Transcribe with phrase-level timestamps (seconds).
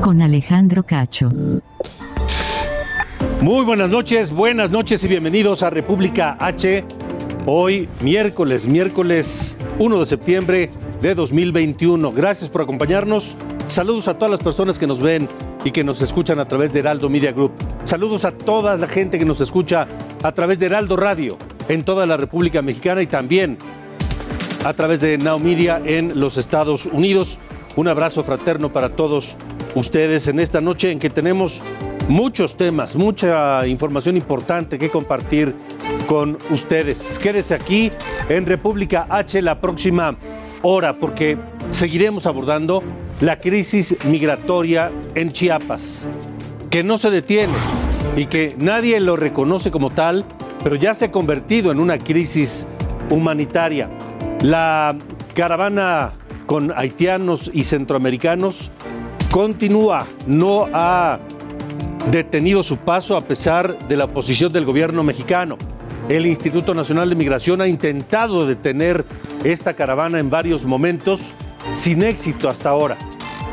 [0.00, 1.28] Con Alejandro Cacho.
[3.42, 6.82] Muy buenas noches, buenas noches y bienvenidos a República H.
[7.46, 10.70] Hoy, miércoles, miércoles 1 de septiembre
[11.02, 12.10] de 2021.
[12.12, 13.36] Gracias por acompañarnos.
[13.66, 15.28] Saludos a todas las personas que nos ven
[15.62, 17.52] y que nos escuchan a través de Heraldo Media Group.
[17.84, 19.86] Saludos a toda la gente que nos escucha
[20.22, 21.36] a través de Heraldo Radio
[21.68, 23.58] en toda la República Mexicana y también
[24.64, 27.38] a través de Now Media en los Estados Unidos.
[27.76, 29.36] Un abrazo fraterno para todos
[29.74, 31.60] ustedes en esta noche en que tenemos
[32.08, 35.54] muchos temas, mucha información importante que compartir
[36.06, 37.18] con ustedes.
[37.18, 37.90] Quédese aquí
[38.28, 40.16] en República H la próxima
[40.62, 41.36] hora porque
[41.68, 42.84] seguiremos abordando
[43.20, 46.06] la crisis migratoria en Chiapas,
[46.70, 47.54] que no se detiene
[48.16, 50.24] y que nadie lo reconoce como tal,
[50.62, 52.68] pero ya se ha convertido en una crisis
[53.10, 53.90] humanitaria.
[54.42, 54.96] La
[55.34, 56.12] caravana
[56.46, 58.70] con haitianos y centroamericanos
[59.30, 61.18] continúa, no ha
[62.10, 65.56] detenido su paso a pesar de la oposición del gobierno mexicano.
[66.08, 69.04] El Instituto Nacional de Migración ha intentado detener
[69.42, 71.32] esta caravana en varios momentos,
[71.72, 72.96] sin éxito hasta ahora.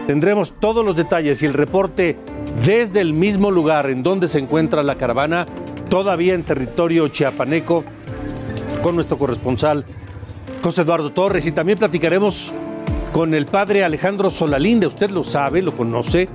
[0.05, 2.17] Tendremos todos los detalles y el reporte
[2.65, 5.45] desde el mismo lugar en donde se encuentra la caravana,
[5.89, 7.83] todavía en territorio chiapaneco,
[8.83, 9.85] con nuestro corresponsal
[10.61, 11.45] José Eduardo Torres.
[11.45, 12.53] Y también platicaremos
[13.11, 16.29] con el padre Alejandro Solalinde, usted lo sabe, lo conoce,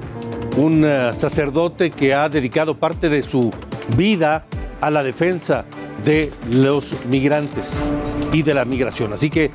[0.57, 3.51] un uh, sacerdote que ha dedicado parte de su
[3.97, 4.45] vida
[4.81, 5.65] a la defensa
[6.05, 7.91] de los migrantes
[8.33, 9.13] y de la migración.
[9.13, 9.51] Así que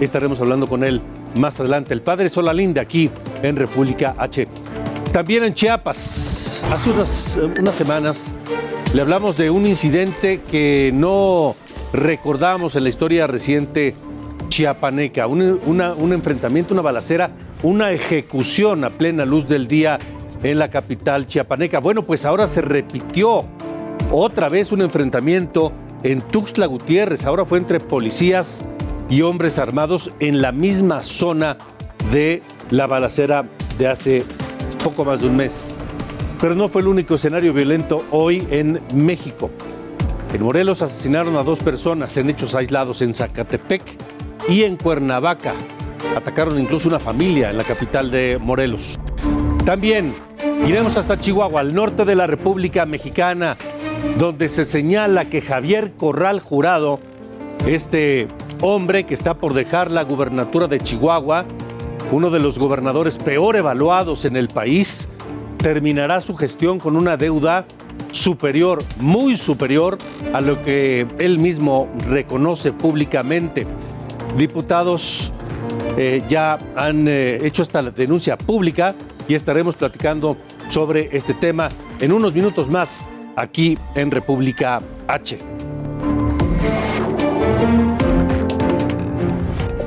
[0.00, 1.00] estaremos hablando con él
[1.36, 1.94] más adelante.
[1.94, 3.10] El padre Solalinde aquí
[3.42, 4.46] en República H.
[5.12, 8.34] También en Chiapas, hace unas, unas semanas
[8.94, 11.56] le hablamos de un incidente que no
[11.92, 13.94] recordamos en la historia reciente
[14.50, 17.30] chiapaneca, un, un enfrentamiento, una balacera,
[17.62, 19.98] una ejecución a plena luz del día
[20.42, 21.80] en la capital chiapaneca.
[21.80, 23.44] Bueno, pues ahora se repitió
[24.10, 25.72] otra vez un enfrentamiento
[26.02, 28.64] en Tuxtla Gutiérrez, ahora fue entre policías
[29.08, 31.56] y hombres armados en la misma zona
[32.12, 34.24] de la balacera de hace
[34.82, 35.74] poco más de un mes.
[36.40, 39.50] Pero no fue el único escenario violento hoy en México.
[40.32, 43.82] En Morelos asesinaron a dos personas en hechos aislados en Zacatepec
[44.48, 45.54] y en Cuernavaca.
[46.16, 48.98] Atacaron incluso una familia en la capital de Morelos.
[49.64, 50.14] También
[50.66, 53.56] iremos hasta Chihuahua, al norte de la República Mexicana,
[54.18, 56.98] donde se señala que Javier Corral Jurado,
[57.66, 58.28] este
[58.62, 61.44] hombre que está por dejar la gubernatura de Chihuahua,
[62.10, 65.08] uno de los gobernadores peor evaluados en el país,
[65.58, 67.66] terminará su gestión con una deuda
[68.12, 69.98] superior, muy superior
[70.32, 73.66] a lo que él mismo reconoce públicamente.
[74.36, 75.32] Diputados
[75.96, 78.94] eh, ya han eh, hecho esta denuncia pública
[79.28, 80.36] y estaremos platicando
[80.68, 81.68] sobre este tema
[82.00, 85.38] en unos minutos más aquí en República H.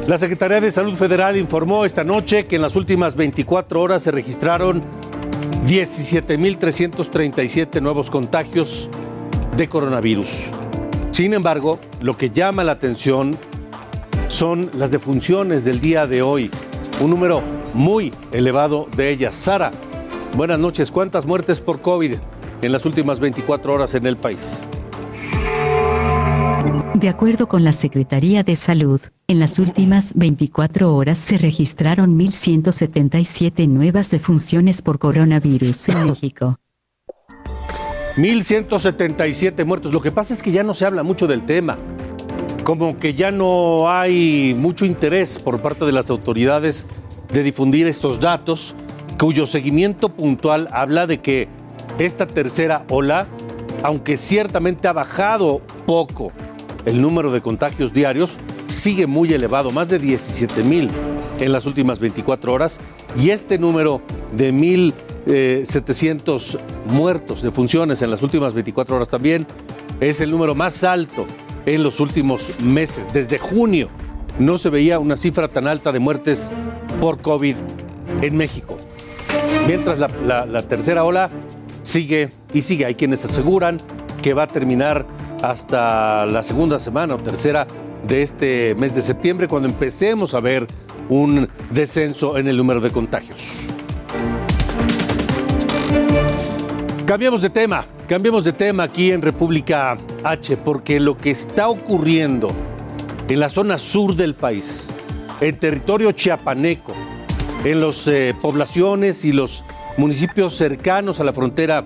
[0.08, 4.12] La Secretaría de Salud Federal informó esta noche que en las últimas 24 horas se
[4.12, 4.82] registraron
[5.66, 8.90] 17.337 nuevos contagios
[9.56, 10.50] de coronavirus.
[11.12, 13.32] Sin embargo, lo que llama la atención
[14.34, 16.50] son las defunciones del día de hoy,
[17.00, 17.44] un número
[17.76, 19.36] muy elevado de ellas.
[19.36, 19.70] Sara,
[20.36, 20.90] buenas noches.
[20.90, 22.16] ¿Cuántas muertes por COVID
[22.64, 24.60] en las últimas 24 horas en el país?
[26.96, 33.68] De acuerdo con la Secretaría de Salud, en las últimas 24 horas se registraron 1.177
[33.68, 36.58] nuevas defunciones por coronavirus en México.
[38.16, 39.94] 1.177 muertos.
[39.94, 41.78] Lo que pasa es que ya no se habla mucho del tema.
[42.64, 46.86] Como que ya no hay mucho interés por parte de las autoridades
[47.34, 48.74] de difundir estos datos,
[49.20, 51.48] cuyo seguimiento puntual habla de que
[52.00, 53.28] esta tercera ola,
[53.84, 56.32] aunque ciertamente ha bajado poco
[56.86, 58.38] el número de contagios diarios
[58.68, 60.88] sigue muy elevado, más de 17 mil
[61.40, 62.80] en las últimas 24 horas,
[63.20, 64.02] y este número
[64.32, 66.58] de 700
[66.88, 69.46] muertos de funciones en las últimas 24 horas también.
[70.00, 71.26] Es el número más alto
[71.66, 73.14] en los últimos meses.
[73.14, 73.90] Desde junio
[74.40, 76.52] no se veía una cifra tan alta de muertes
[77.00, 77.56] por COVID
[78.22, 78.78] en México.
[79.68, 81.30] Mientras la, tercera ola
[81.84, 82.86] sigue y sigue.
[82.86, 83.78] Hay quienes aseguran
[84.22, 85.06] que va a terminar
[85.42, 87.68] hasta la segunda semana o tercera
[88.08, 90.68] de este mes de septiembre, cuando empecemos a ver
[91.10, 93.70] un descenso en el número de contagios.
[97.06, 102.48] Cambiemos de tema, cambiemos de tema aquí en República H, porque lo que está ocurriendo
[103.28, 104.90] en la zona sur del país,
[105.42, 106.94] en territorio chiapaneco,
[107.66, 109.66] en las eh, poblaciones y los
[109.98, 111.84] municipios cercanos a la frontera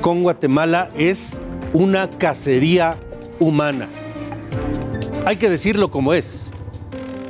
[0.00, 1.38] con Guatemala, es
[1.72, 2.96] una cacería
[3.38, 3.86] humana.
[5.26, 6.50] Hay que decirlo como es.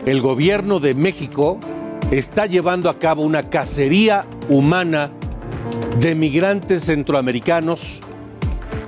[0.07, 1.61] El gobierno de México
[2.11, 5.11] está llevando a cabo una cacería humana
[5.99, 8.01] de migrantes centroamericanos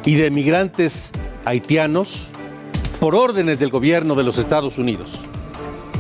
[0.05, 1.11] y de migrantes
[1.45, 2.29] haitianos
[3.01, 5.21] por órdenes del gobierno de los Estados Unidos.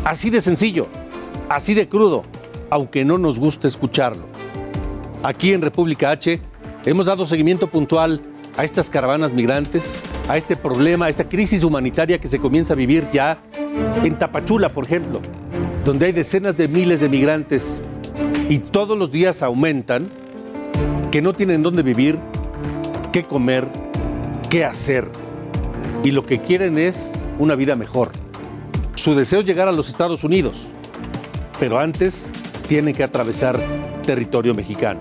[0.04, 0.86] Así de sencillo,
[1.48, 2.22] así de crudo,
[2.70, 4.25] aunque no nos guste escucharlo.
[5.22, 6.40] Aquí en República H
[6.84, 8.20] hemos dado seguimiento puntual
[8.56, 9.98] a estas caravanas migrantes,
[10.28, 13.38] a este problema, a esta crisis humanitaria que se comienza a vivir ya
[14.02, 15.20] en Tapachula, por ejemplo,
[15.84, 17.81] donde hay decenas de miles de migrantes
[18.48, 20.08] y todos los días aumentan,
[21.10, 22.19] que no tienen dónde vivir,
[23.12, 23.66] qué comer,
[24.50, 25.06] qué hacer.
[26.05, 28.10] Y lo que quieren es una vida mejor.
[28.94, 30.69] Su deseo es llegar a los Estados Unidos,
[31.58, 32.31] pero antes
[32.66, 33.58] tienen que atravesar
[34.02, 35.00] territorio mexicano.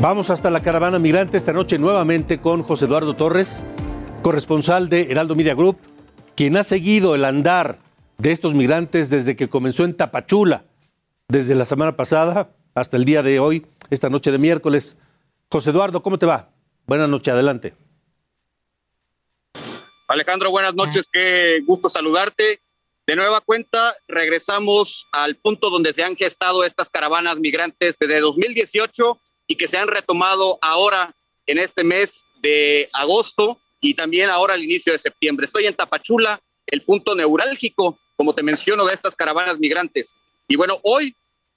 [0.00, 3.64] Vamos hasta la caravana migrante esta noche nuevamente con José Eduardo Torres,
[4.22, 5.78] corresponsal de Heraldo Media Group,
[6.34, 7.78] quien ha seguido el andar
[8.18, 10.64] de estos migrantes desde que comenzó en Tapachula,
[11.28, 14.96] desde la semana pasada hasta el día de hoy, esta noche de miércoles.
[15.50, 16.50] José Eduardo, ¿cómo te va?
[16.86, 17.74] Buenas noches, adelante.
[20.08, 22.60] Alejandro, buenas noches, qué gusto saludarte.
[23.06, 29.20] De nueva cuenta, regresamos al punto donde se han gestado estas caravanas migrantes desde 2018
[29.46, 31.14] y que se han retomado ahora
[31.46, 35.44] en este mes de agosto y también ahora al inicio de septiembre.
[35.44, 40.16] Estoy en Tapachula, el punto neurálgico, como te menciono, de estas caravanas migrantes.
[40.48, 41.14] Y bueno, hoy,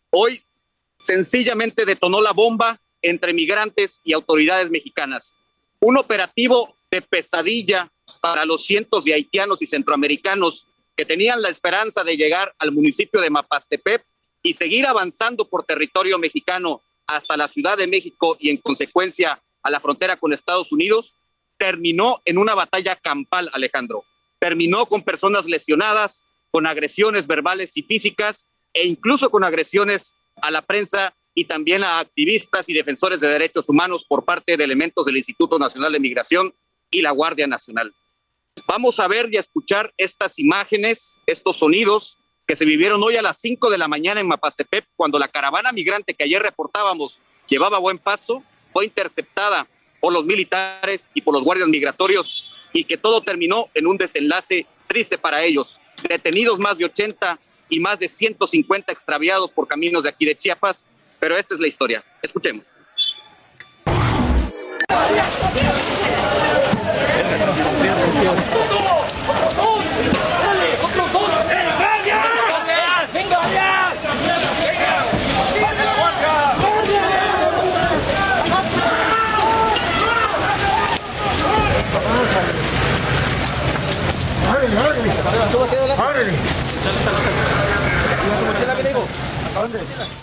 [0.09, 0.43] hoy
[0.97, 5.37] sencillamente detonó la bomba entre migrantes y autoridades mexicanas.
[5.79, 12.03] Un operativo de pesadilla para los cientos de haitianos y centroamericanos que tenían la esperanza
[12.03, 14.05] de llegar al municipio de Mapastepec
[14.41, 19.69] y seguir avanzando por territorio mexicano hasta la Ciudad de México y en consecuencia a
[19.69, 21.15] la frontera con Estados Unidos,
[21.57, 24.03] terminó en una batalla campal, Alejandro.
[24.39, 30.61] Terminó con personas lesionadas, con agresiones verbales y físicas e incluso con agresiones a la
[30.61, 35.17] prensa y también a activistas y defensores de derechos humanos por parte de elementos del
[35.17, 36.53] Instituto Nacional de Migración
[36.89, 37.93] y la Guardia Nacional.
[38.67, 42.17] Vamos a ver y a escuchar estas imágenes, estos sonidos
[42.47, 45.71] que se vivieron hoy a las 5 de la mañana en Mapastepec, cuando la caravana
[45.71, 49.67] migrante que ayer reportábamos llevaba buen paso, fue interceptada
[49.99, 54.65] por los militares y por los guardias migratorios y que todo terminó en un desenlace
[54.87, 55.79] triste para ellos.
[56.07, 57.39] Detenidos más de 80
[57.69, 60.85] y más de 150 extraviados por caminos de aquí de Chiapas,
[61.19, 62.03] pero esta es la historia.
[62.21, 62.75] Escuchemos.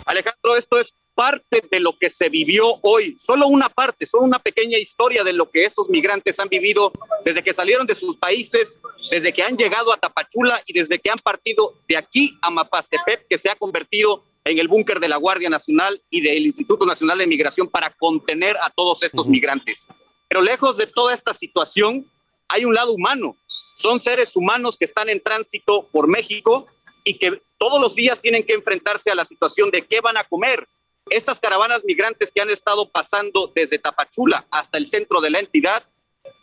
[0.06, 4.38] Alejandro, esto es parte de lo que se vivió hoy, solo una parte, solo una
[4.38, 6.92] pequeña historia de lo que estos migrantes han vivido
[7.25, 8.80] desde que salieron de sus países,
[9.11, 13.26] desde que han llegado a Tapachula y desde que han partido de aquí a Mapastepec,
[13.28, 17.18] que se ha convertido en el búnker de la Guardia Nacional y del Instituto Nacional
[17.18, 19.87] de Migración para contener a todos estos migrantes.
[20.28, 22.11] Pero lejos de toda esta situación,
[22.49, 23.37] hay un lado humano.
[23.76, 26.66] Son seres humanos que están en tránsito por México
[27.04, 30.25] y que todos los días tienen que enfrentarse a la situación de qué van a
[30.25, 30.66] comer.
[31.11, 35.82] Estas caravanas migrantes que han estado pasando desde Tapachula hasta el centro de la entidad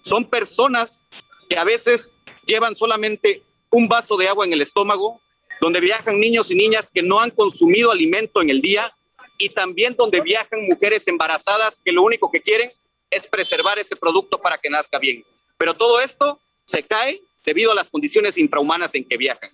[0.01, 1.05] son personas
[1.49, 2.13] que a veces
[2.45, 5.21] llevan solamente un vaso de agua en el estómago,
[5.61, 8.91] donde viajan niños y niñas que no han consumido alimento en el día
[9.37, 12.71] y también donde viajan mujeres embarazadas que lo único que quieren
[13.09, 15.23] es preservar ese producto para que nazca bien.
[15.57, 19.49] Pero todo esto se cae debido a las condiciones infrahumanas en que viajan.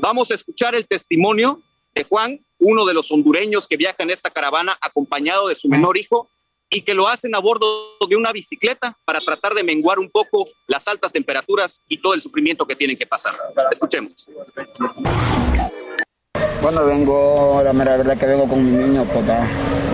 [0.00, 1.60] Vamos a escuchar el testimonio
[1.94, 5.98] de Juan, uno de los hondureños que viaja en esta caravana acompañado de su menor
[5.98, 6.30] hijo
[6.70, 10.46] y que lo hacen a bordo de una bicicleta para tratar de menguar un poco
[10.68, 13.34] las altas temperaturas y todo el sufrimiento que tienen que pasar.
[13.70, 14.14] Escuchemos.
[16.62, 19.24] Bueno, vengo, la mera verdad que vengo con mi niño, pues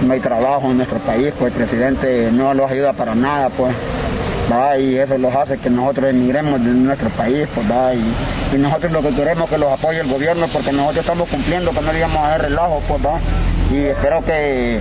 [0.05, 3.75] no hay trabajo en nuestro país, pues el presidente no los ayuda para nada, pues.
[4.79, 7.67] Y eso los hace que nosotros emigremos de nuestro país, pues,
[8.55, 11.73] y, nosotros lo que queremos es que los apoye el gobierno porque nosotros estamos cumpliendo,
[11.73, 13.03] que no le íbamos a relajo, pues,
[13.73, 14.81] y espero que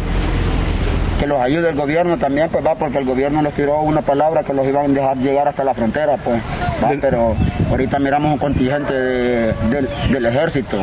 [1.19, 4.43] que los ayude el gobierno también, pues va, porque el gobierno les tiró una palabra
[4.43, 6.41] que los iban a dejar llegar hasta la frontera, pues,
[6.84, 7.36] va, pero
[7.69, 10.77] ahorita miramos un contingente del, ejército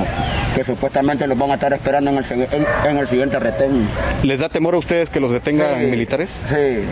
[0.54, 2.24] que supuestamente los van a estar esperando en el,
[2.88, 3.86] en, el siguiente retén.
[4.22, 6.38] ¿Les da temor a ustedes que los detengan militares?
[6.48, 6.86] Sí.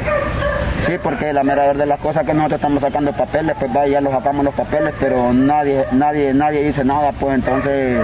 [0.87, 3.87] Sí, porque la mera verdad de las cosas que nosotros estamos sacando papeles, pues va,
[3.87, 8.01] ya los sacamos los papeles, pero nadie, nadie, nadie dice nada, pues entonces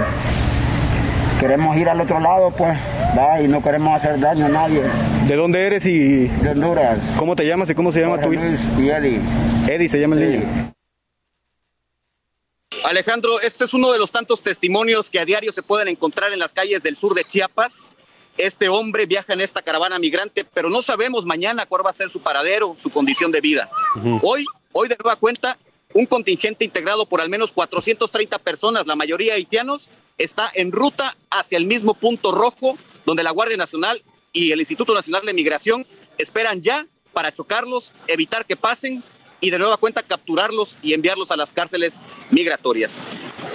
[1.39, 2.77] queremos ir al otro lado, pues,
[3.17, 4.83] va, y no queremos hacer daño a nadie.
[5.27, 6.27] ¿De dónde eres y...?
[6.27, 6.99] De Honduras.
[7.17, 8.43] ¿Cómo te llamas y cómo se llama tu hijo?
[8.77, 9.19] y Eddie.
[9.67, 10.73] Eddie se llama el niño.
[12.83, 16.39] Alejandro, este es uno de los tantos testimonios que a diario se pueden encontrar en
[16.39, 17.83] las calles del sur de Chiapas.
[18.37, 22.09] Este hombre viaja en esta caravana migrante, pero no sabemos mañana cuál va a ser
[22.09, 23.69] su paradero, su condición de vida.
[24.21, 25.57] Hoy, hoy de nueva cuenta,
[25.93, 31.57] un contingente integrado por al menos 430 personas, la mayoría haitianos, está en ruta hacia
[31.57, 34.03] el mismo punto rojo donde la Guardia Nacional
[34.33, 39.03] y el Instituto Nacional de Migración esperan ya para chocarlos, evitar que pasen
[39.41, 41.99] y de nueva cuenta capturarlos y enviarlos a las cárceles
[42.31, 42.99] migratorias.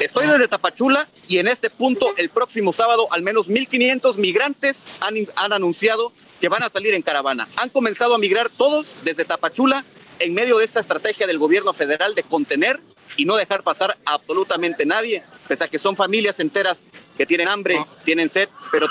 [0.03, 5.15] Estoy desde Tapachula y en este punto el próximo sábado al menos 1.500 migrantes han,
[5.37, 7.47] han anunciado que van a salir en caravana.
[7.55, 9.85] Han comenzado a migrar todos desde Tapachula
[10.19, 12.81] en medio de esta estrategia del gobierno federal de contener
[13.17, 17.47] y no dejar pasar a absolutamente nadie, pese a que son familias enteras que tienen
[17.47, 18.89] hambre, tienen sed, pero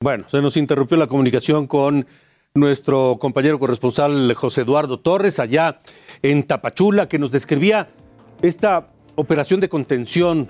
[0.00, 2.06] bueno, se nos interrumpió la comunicación con
[2.54, 5.80] nuestro compañero corresponsal José Eduardo Torres allá
[6.22, 7.88] en Tapachula, que nos describía
[8.42, 10.46] esta operación de contención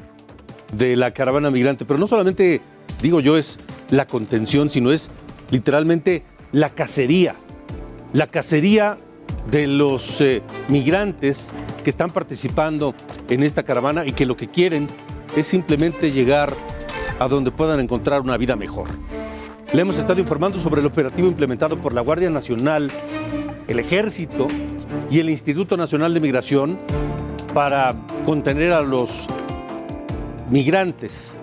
[0.73, 1.85] de la caravana migrante.
[1.85, 2.61] Pero no solamente,
[3.03, 3.59] digo yo, es
[3.91, 5.11] la contención, sino es
[5.51, 7.37] literalmente la cacería.
[8.13, 8.97] La cacería
[9.51, 11.53] de los eh, migrantes
[11.83, 12.95] que están participando
[13.31, 14.87] en esta caravana y que lo que quieren
[15.37, 16.53] es simplemente llegar
[17.19, 18.89] a donde puedan encontrar una vida mejor.
[19.73, 22.91] Le hemos estado informando sobre el operativo implementado por la Guardia Nacional,
[23.67, 24.47] el Ejército
[25.11, 26.79] y el Instituto Nacional de Migración
[27.59, 27.93] para
[28.25, 29.27] contener a los
[30.49, 31.35] migrantes.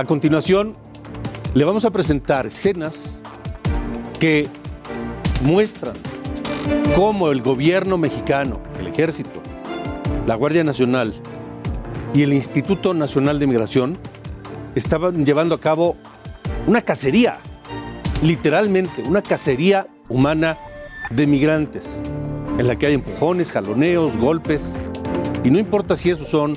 [0.00, 0.72] A continuación,
[1.54, 3.20] le vamos a presentar escenas
[4.18, 4.48] que
[5.44, 5.94] muestran
[6.96, 9.40] cómo el gobierno mexicano, el ejército,
[10.26, 11.14] la Guardia Nacional
[12.12, 13.96] y el Instituto Nacional de Migración
[14.74, 15.94] estaban llevando a cabo
[16.66, 17.38] una cacería,
[18.24, 20.58] literalmente, una cacería humana
[21.10, 22.02] de migrantes,
[22.58, 24.76] en la que hay empujones, jaloneos, golpes,
[25.44, 26.56] y no importa si esos son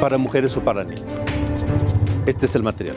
[0.00, 1.04] para mujeres o para niños.
[2.26, 2.96] Este es el material.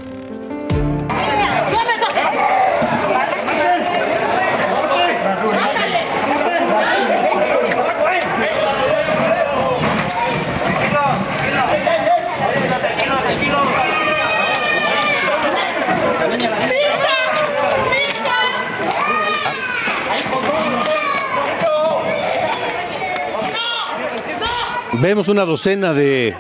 [25.02, 26.36] Vemos una docena de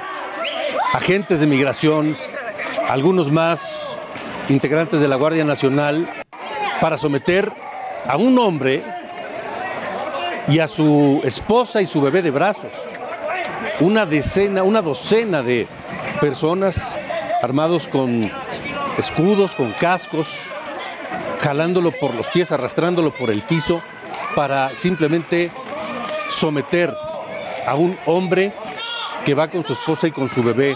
[0.91, 2.17] agentes de migración,
[2.89, 3.97] algunos más
[4.49, 6.25] integrantes de la Guardia Nacional,
[6.81, 7.53] para someter
[8.05, 8.83] a un hombre
[10.49, 12.73] y a su esposa y su bebé de brazos.
[13.79, 15.65] Una decena, una docena de
[16.19, 16.99] personas
[17.41, 18.29] armados con
[18.97, 20.37] escudos, con cascos,
[21.39, 23.81] jalándolo por los pies, arrastrándolo por el piso,
[24.35, 25.49] para simplemente
[26.27, 26.93] someter
[27.65, 28.53] a un hombre
[29.25, 30.75] que va con su esposa y con su bebé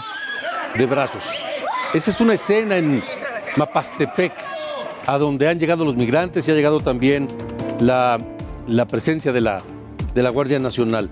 [0.76, 1.44] de brazos.
[1.92, 3.02] Esa es una escena en
[3.56, 4.32] Mapastepec,
[5.06, 7.28] a donde han llegado los migrantes y ha llegado también
[7.80, 8.18] la,
[8.88, 9.62] presencia de la,
[10.14, 11.10] de la Guardia Nacional.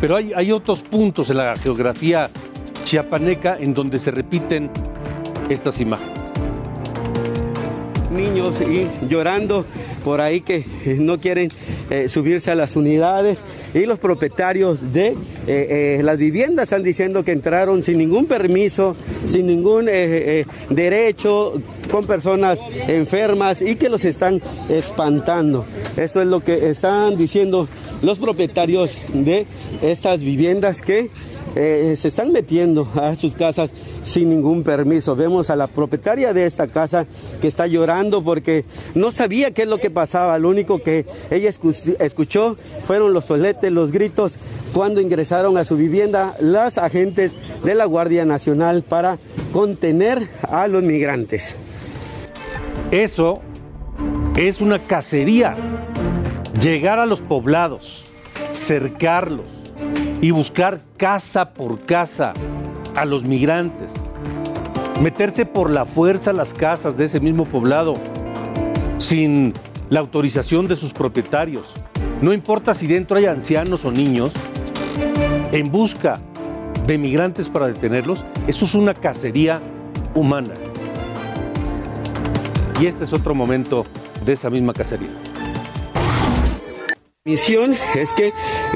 [0.00, 2.30] Pero hay, hay otros puntos en la geografía
[2.84, 4.70] chiapaneca en donde se repiten
[5.48, 6.18] estas imágenes.
[8.10, 9.64] Niños y llorando
[10.04, 10.64] por ahí que
[10.98, 11.50] no quieren
[11.90, 17.24] eh, subirse a las unidades y los propietarios de eh, eh, las viviendas están diciendo
[17.24, 18.96] que entraron sin ningún permiso,
[19.26, 19.86] sin ningún
[20.70, 21.54] derecho,
[21.90, 22.58] con personas
[22.88, 25.64] enfermas y que los están espantando.
[25.96, 27.68] Eso es lo que están diciendo
[28.02, 29.46] los propietarios de
[29.82, 31.10] estas viviendas que
[31.56, 33.70] eh, se están metiendo a sus casas
[34.04, 35.16] sin ningún permiso.
[35.16, 37.06] Vemos a la propietaria de esta casa
[37.40, 38.64] que está llorando porque
[38.94, 40.38] no sabía qué es lo que pasaba.
[40.38, 41.50] Lo único que ella
[41.98, 44.36] escuchó fueron los soletes, los gritos
[44.72, 47.32] cuando ingresaron a su vivienda las agentes
[47.64, 49.18] de la Guardia Nacional para
[49.52, 51.54] contener a los migrantes.
[52.90, 53.40] Eso
[54.36, 55.56] es una cacería.
[56.60, 58.04] Llegar a los poblados,
[58.52, 59.59] cercarlos
[60.20, 62.32] y buscar casa por casa
[62.96, 63.92] a los migrantes.
[65.00, 67.94] Meterse por la fuerza a las casas de ese mismo poblado
[68.98, 69.54] sin
[69.88, 71.74] la autorización de sus propietarios.
[72.20, 74.32] No importa si dentro hay ancianos o niños,
[75.52, 76.18] en busca
[76.86, 79.60] de migrantes para detenerlos, eso es una cacería
[80.14, 80.54] humana.
[82.80, 83.84] Y este es otro momento
[84.24, 85.10] de esa misma cacería.
[87.24, 88.32] Misión es que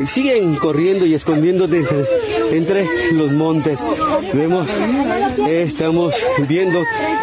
[0.06, 1.84] siguen corriendo y escondiéndose
[2.52, 3.80] entre los montes.
[4.32, 4.66] Vemos,
[5.48, 6.14] estamos
[6.48, 6.80] viendo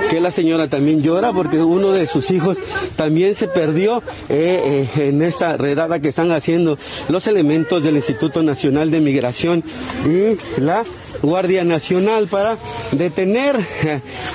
[0.10, 2.58] que la señora también llora porque uno de sus hijos
[2.96, 6.78] también se perdió eh, eh, en esa redada que están haciendo
[7.10, 9.64] los elementos del Instituto Nacional de Migración
[10.06, 10.84] y la
[11.22, 12.58] Guardia Nacional para
[12.92, 13.58] detener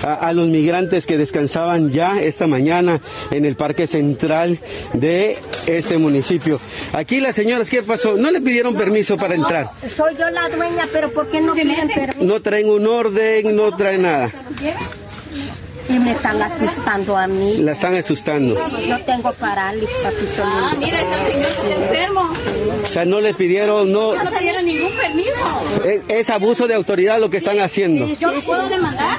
[0.03, 3.01] a, los migrantes que descansaban ya esta mañana
[3.31, 4.59] en el parque central
[4.93, 6.61] de este municipio.
[6.93, 8.17] Aquí las señoras, ¿qué pasó?
[8.17, 9.71] ¿No le pidieron permiso para entrar?
[9.89, 12.25] Soy yo la dueña, pero ¿por qué no piden permiso?
[12.25, 14.33] No traen un orden, no traen nada.
[15.89, 17.59] Y me están asustando a mí.
[17.59, 18.55] La están asustando.
[18.87, 20.43] Yo tengo parálisis, papito.
[20.45, 21.17] Ah, mira, está
[21.85, 22.29] enfermo.
[22.83, 24.15] O sea, no le pidieron, no.
[24.15, 25.31] No le dieron ningún permiso.
[26.09, 28.07] Es, abuso de autoridad lo que están haciendo.
[28.19, 29.19] yo lo puedo demandar.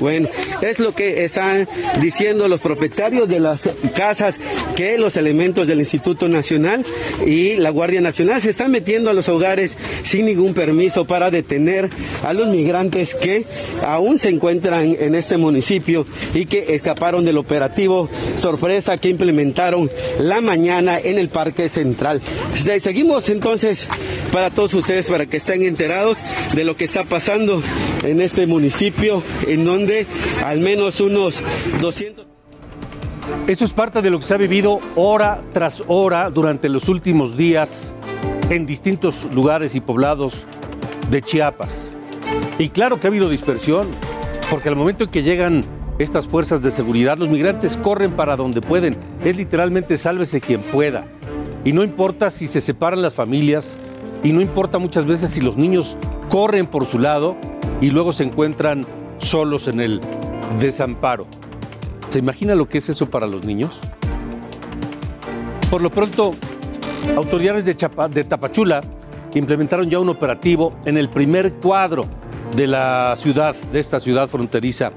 [0.00, 0.28] Bueno,
[0.60, 1.68] es lo que están
[2.00, 4.38] diciendo los propietarios de las casas
[4.74, 6.84] que los elementos del Instituto Nacional
[7.24, 11.88] y la Guardia Nacional se están metiendo a los hogares sin ningún permiso para detener
[12.22, 13.46] a los migrantes que
[13.82, 15.65] aún se encuentran en este municipio
[16.34, 22.20] y que escaparon del operativo sorpresa que implementaron la mañana en el Parque Central.
[22.80, 23.86] Seguimos entonces
[24.32, 26.18] para todos ustedes para que estén enterados
[26.54, 27.62] de lo que está pasando
[28.04, 30.06] en este municipio en donde
[30.44, 31.42] al menos unos
[31.80, 32.26] 200...
[33.48, 37.36] Esto es parte de lo que se ha vivido hora tras hora durante los últimos
[37.36, 37.96] días
[38.50, 40.46] en distintos lugares y poblados
[41.10, 41.96] de Chiapas.
[42.58, 43.86] Y claro que ha habido dispersión,
[44.50, 45.62] porque al momento en que llegan
[45.98, 48.96] estas fuerzas de seguridad, los migrantes corren para donde pueden.
[49.24, 51.04] Es literalmente sálvese quien pueda.
[51.64, 53.78] Y no importa si se separan las familias,
[54.22, 55.96] y no importa muchas veces si los niños
[56.28, 57.36] corren por su lado
[57.80, 58.86] y luego se encuentran
[59.18, 60.00] solos en el
[60.58, 61.26] desamparo.
[62.08, 63.78] ¿Se imagina lo que es eso para los niños?
[65.70, 66.34] Por lo pronto,
[67.16, 67.74] autoridades de,
[68.10, 68.80] de Tapachula
[69.34, 72.02] implementaron ya un operativo en el primer cuadro
[72.56, 74.90] de la ciudad, de esta ciudad fronteriza,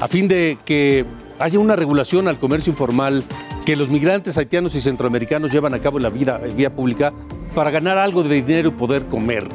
[0.00, 1.04] a fin de que
[1.38, 3.22] haya una regulación al comercio informal
[3.64, 7.12] que los migrantes haitianos y centroamericanos llevan a cabo en la vida, vía pública
[7.54, 9.48] para ganar algo de dinero y poder comer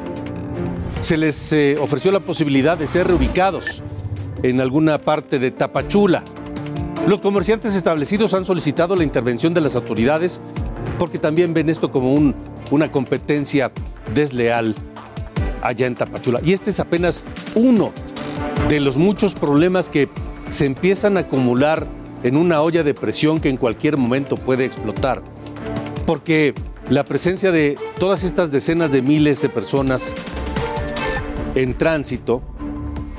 [1.00, 3.82] se les eh, ofreció la posibilidad de ser reubicados
[4.42, 6.22] en alguna parte de Tapachula.
[7.06, 10.40] Los comerciantes establecidos han solicitado la intervención de las autoridades
[10.98, 12.14] porque también ven esto como
[12.70, 13.72] una competencia
[14.14, 14.74] desleal
[15.62, 16.40] allá en Tapachula.
[16.44, 17.92] Y este es apenas uno
[18.68, 20.08] de los muchos problemas que
[20.48, 21.86] se empiezan a acumular
[22.22, 25.22] en una olla de presión que en cualquier momento puede explotar.
[26.06, 26.54] Porque
[26.88, 30.14] la presencia de todas estas decenas de miles de personas
[31.54, 32.42] en tránsito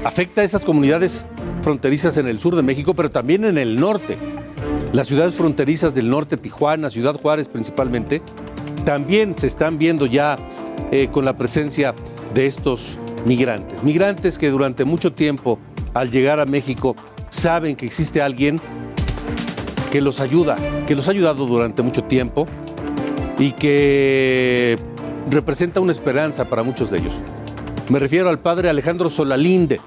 [0.04, 1.28] afecta a esas comunidades
[1.62, 4.18] fronterizas en el sur de México, pero también en el norte.
[4.94, 8.22] Las ciudades fronterizas del norte, Tijuana, Ciudad Juárez principalmente,
[8.86, 10.36] también se están viendo ya
[10.92, 11.94] eh, con la presencia
[12.34, 13.84] de estos migrantes.
[13.84, 15.60] Migrantes que durante mucho tiempo,
[15.94, 16.96] al llegar a México,
[17.30, 18.60] saben que existe alguien
[19.92, 20.56] que los ayuda,
[20.88, 22.46] que los ha ayudado durante mucho tiempo
[23.38, 24.76] y que
[25.30, 27.14] representa una esperanza para muchos de ellos.
[27.90, 29.82] Me refiero al padre Alejandro Solalinde,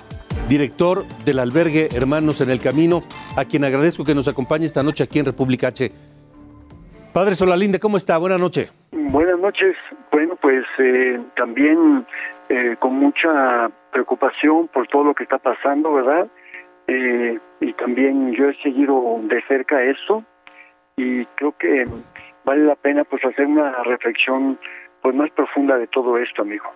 [0.49, 3.01] director del albergue Hermanos en el Camino,
[3.37, 5.91] a quien agradezco que nos acompañe esta noche aquí en República H.
[7.15, 8.19] Padre Solalinde, ¿cómo está?
[8.19, 8.71] Buenas noches.
[8.93, 9.77] Buenas noches.
[10.11, 12.05] Bueno, pues eh, también
[12.49, 16.29] eh, con mucha preocupación por todo lo que está pasando, ¿verdad?
[16.87, 20.25] Eh, y también yo he seguido de cerca eso
[20.97, 21.87] y creo que
[22.45, 24.59] vale la pena pues hacer una reflexión
[25.01, 26.67] pues más profunda de todo esto, amigo.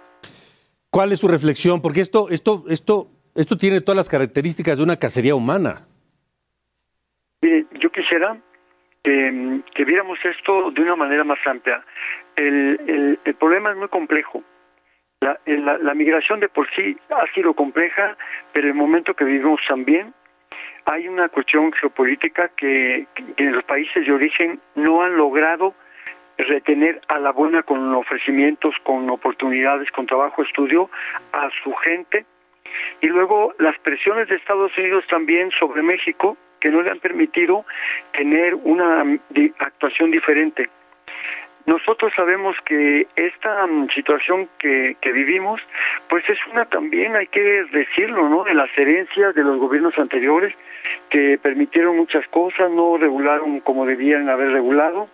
[0.90, 1.82] ¿Cuál es su reflexión?
[1.82, 5.86] Porque esto, esto, esto, esto tiene todas las características de una cacería humana.
[7.42, 8.38] yo quisiera
[9.02, 11.84] que, viéramos esto de una manera más amplia.
[12.36, 14.42] El, el, problema es muy complejo.
[15.46, 18.16] La, la, migración de por sí ha sido compleja,
[18.52, 20.14] pero el momento que vivimos también
[20.84, 25.74] hay una cuestión geopolítica que, que en los países de origen no han logrado
[26.38, 30.88] retener a la buena con ofrecimientos, con oportunidades, con trabajo, estudio
[31.32, 32.24] a su gente.
[33.00, 37.64] Y luego las presiones de Estados Unidos también sobre México, que no le han permitido
[38.12, 39.04] tener una
[39.58, 40.70] actuación diferente.
[41.68, 45.60] Nosotros sabemos que esta mm, situación que, que, vivimos,
[46.08, 48.42] pues es una también, hay que decirlo, ¿no?
[48.44, 50.54] De las herencias de los gobiernos anteriores
[51.10, 55.10] que permitieron muchas cosas, no regularon como debían haber regulado.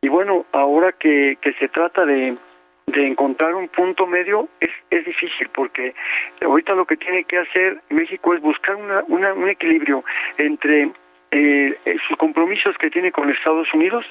[0.00, 2.38] Y bueno, ahora que, que se trata de,
[2.86, 5.94] de encontrar un punto medio es, es difícil porque
[6.40, 10.04] ahorita lo que tiene que hacer México es buscar una, una, un equilibrio
[10.38, 10.90] entre
[11.32, 14.04] eh, eh, sus compromisos que tiene con Estados Unidos,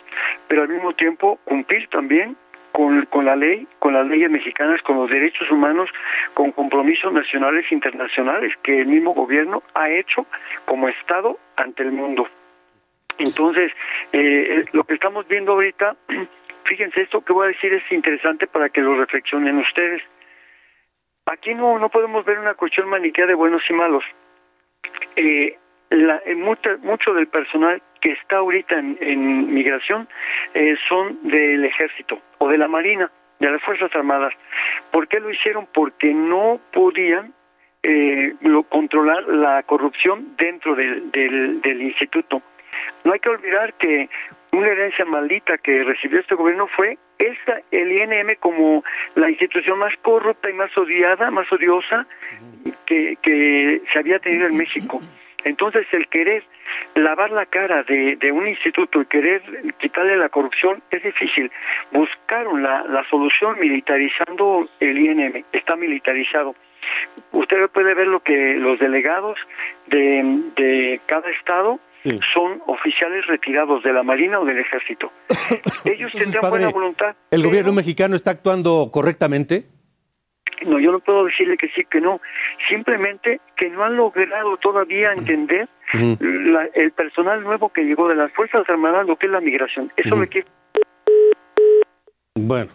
[0.47, 2.35] pero al mismo tiempo cumplir también
[2.71, 5.87] con, con la ley, con las leyes mexicanas, con los derechos humanos,
[6.33, 10.25] con compromisos nacionales e internacionales que el mismo gobierno ha hecho
[10.65, 12.27] como Estado ante el mundo.
[13.19, 13.71] Entonces,
[14.13, 15.95] eh, lo que estamos viendo ahorita,
[16.65, 20.01] fíjense, esto que voy a decir es interesante para que lo reflexionen ustedes.
[21.27, 24.03] Aquí no, no podemos ver una cuestión maniquea de buenos y malos.
[25.15, 25.55] Eh,
[25.91, 30.07] la, mucho, mucho, del personal que está ahorita en, en migración
[30.53, 34.33] eh, son del ejército o de la marina, de las Fuerzas Armadas.
[34.91, 35.67] ¿Por qué lo hicieron?
[35.73, 37.33] Porque no podían
[37.83, 42.41] eh, lo, controlar la corrupción dentro del, del, del instituto.
[43.03, 44.09] No hay que olvidar que
[44.53, 48.83] una herencia maldita que recibió este gobierno fue esta, el INM como
[49.15, 52.07] la institución más corrupta y más odiada, más odiosa
[52.85, 55.01] que, que se había tenido en México.
[55.43, 56.43] Entonces el querer
[56.95, 59.41] lavar la cara de, de, un instituto y querer
[59.79, 61.51] quitarle la corrupción es difícil.
[61.91, 66.55] Buscaron la, la solución militarizando el INM, está militarizado.
[67.31, 69.37] Usted puede ver lo que los delegados
[69.87, 70.23] de,
[70.55, 72.19] de cada estado sí.
[72.33, 75.11] son oficiales retirados de la Marina o del Ejército.
[75.85, 77.15] Ellos Entonces, tendrán padre, buena voluntad.
[77.29, 79.65] ¿El pero- gobierno mexicano está actuando correctamente?
[80.65, 82.21] No, yo no puedo decirle que sí, que no.
[82.69, 85.67] Simplemente que no han logrado todavía entender
[86.19, 89.91] la- el personal nuevo que llegó de las Fuerzas Armadas, lo que es la migración.
[89.97, 90.21] Eso Ujú.
[90.21, 90.47] requiere
[92.35, 92.71] Bueno.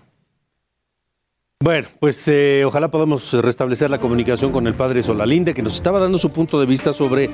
[1.59, 5.99] Bueno, pues eh, ojalá podamos restablecer la comunicación con el padre Solalinde, que nos estaba
[5.99, 7.31] dando su punto de vista sobre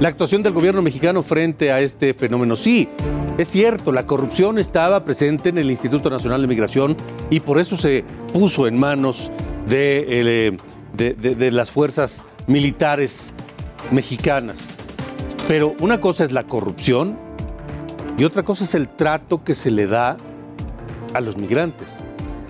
[0.00, 2.56] la actuación del gobierno mexicano frente a este fenómeno.
[2.56, 2.88] Sí,
[3.36, 6.96] es cierto, la corrupción estaba presente en el Instituto Nacional de Migración
[7.30, 9.30] y por eso se puso en manos
[9.70, 10.56] eh,
[10.96, 13.32] de- de- de las fuerzas militares
[13.92, 14.76] mexicanas.
[15.48, 17.16] Pero una cosa es la corrupción
[18.18, 20.16] y otra cosa es el trato que se le da
[21.14, 21.96] a los migrantes.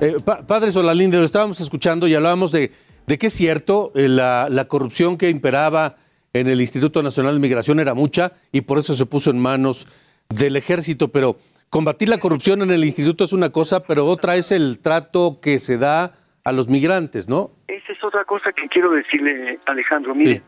[0.00, 2.72] Eh, pa- padre Solalinde, lo estábamos escuchando y hablábamos de,
[3.06, 5.96] de que es cierto, eh, la, la corrupción que imperaba
[6.32, 9.86] en el Instituto Nacional de Migración era mucha y por eso se puso en manos
[10.28, 11.38] del ejército, pero
[11.70, 15.58] combatir la corrupción en el instituto es una cosa, pero otra es el trato que
[15.58, 16.14] se da
[16.46, 17.50] a los migrantes, ¿no?
[17.66, 20.14] Esa es otra cosa que quiero decirle, Alejandro.
[20.14, 20.42] Mire,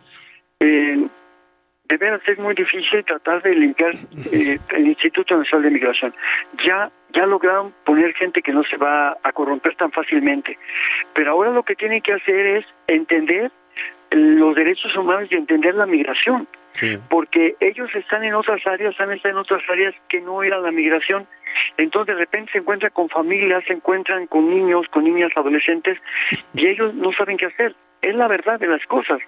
[0.60, 1.08] eh,
[1.88, 3.94] de veras es muy difícil tratar de limpiar
[4.30, 6.14] eh, el Instituto Nacional de Migración.
[6.64, 10.56] Ya, ya lograron poner gente que no se va a corromper tan fácilmente.
[11.14, 13.50] Pero ahora lo que tienen que hacer es entender
[14.12, 16.46] los derechos humanos y entender la migración.
[16.72, 16.96] Sí.
[17.08, 20.70] porque ellos están en otras áreas, han estado en otras áreas que no era la
[20.70, 21.26] migración.
[21.76, 25.98] Entonces de repente se encuentran con familias, se encuentran con niños, con niñas, adolescentes,
[26.54, 27.74] y ellos no saben qué hacer.
[28.00, 29.18] Es la verdad de las cosas.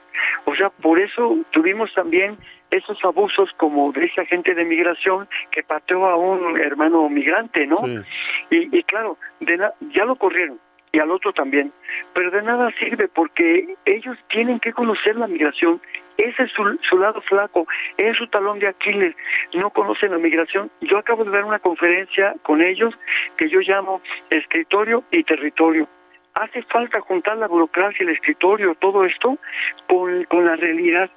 [0.44, 2.36] O sea, por eso tuvimos también
[2.70, 7.76] esos abusos como de esa gente de migración que pateó a un hermano migrante, ¿no?
[7.78, 7.98] Sí.
[8.50, 10.60] Y, y claro, de na- ya lo corrieron
[10.92, 11.72] y al otro también,
[12.14, 15.80] pero de nada sirve porque ellos tienen que conocer la migración,
[16.16, 19.14] ese es su, su lado flaco, es su talón de Aquiles,
[19.54, 20.70] no conocen la migración.
[20.82, 22.94] Yo acabo de dar una conferencia con ellos
[23.36, 25.88] que yo llamo escritorio y territorio.
[26.34, 29.38] Hace falta juntar la burocracia, el escritorio, todo esto
[29.88, 31.10] con, con la realidad.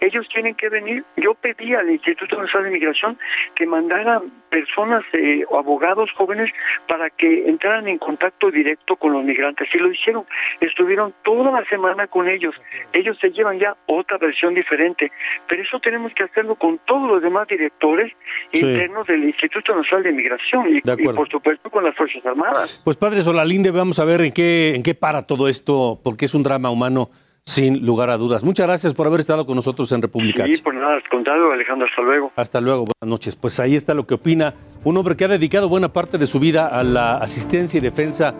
[0.00, 1.04] Ellos tienen que venir.
[1.16, 3.18] Yo pedí al Instituto Nacional de Migración
[3.54, 6.50] que mandara personas eh, o abogados jóvenes
[6.88, 9.68] para que entraran en contacto directo con los migrantes.
[9.74, 10.24] Y lo hicieron.
[10.60, 12.54] Estuvieron toda la semana con ellos.
[12.92, 15.12] Ellos se llevan ya otra versión diferente.
[15.46, 18.12] Pero eso tenemos que hacerlo con todos los demás directores
[18.52, 18.66] Sí.
[18.66, 21.14] internos del Instituto Nacional de Migración y, De y acuerdo.
[21.14, 22.80] por supuesto con las Fuerzas Armadas.
[22.84, 26.34] Pues padre Solalinde, vamos a ver en qué, en qué para todo esto, porque es
[26.34, 27.10] un drama humano
[27.44, 28.44] sin lugar a dudas.
[28.44, 30.44] Muchas gracias por haber estado con nosotros en República.
[30.46, 32.32] Sí, por nada, al contrario, Alejandro, hasta luego.
[32.36, 33.36] Hasta luego, buenas noches.
[33.36, 36.38] Pues ahí está lo que opina un hombre que ha dedicado buena parte de su
[36.38, 38.34] vida a la asistencia y defensa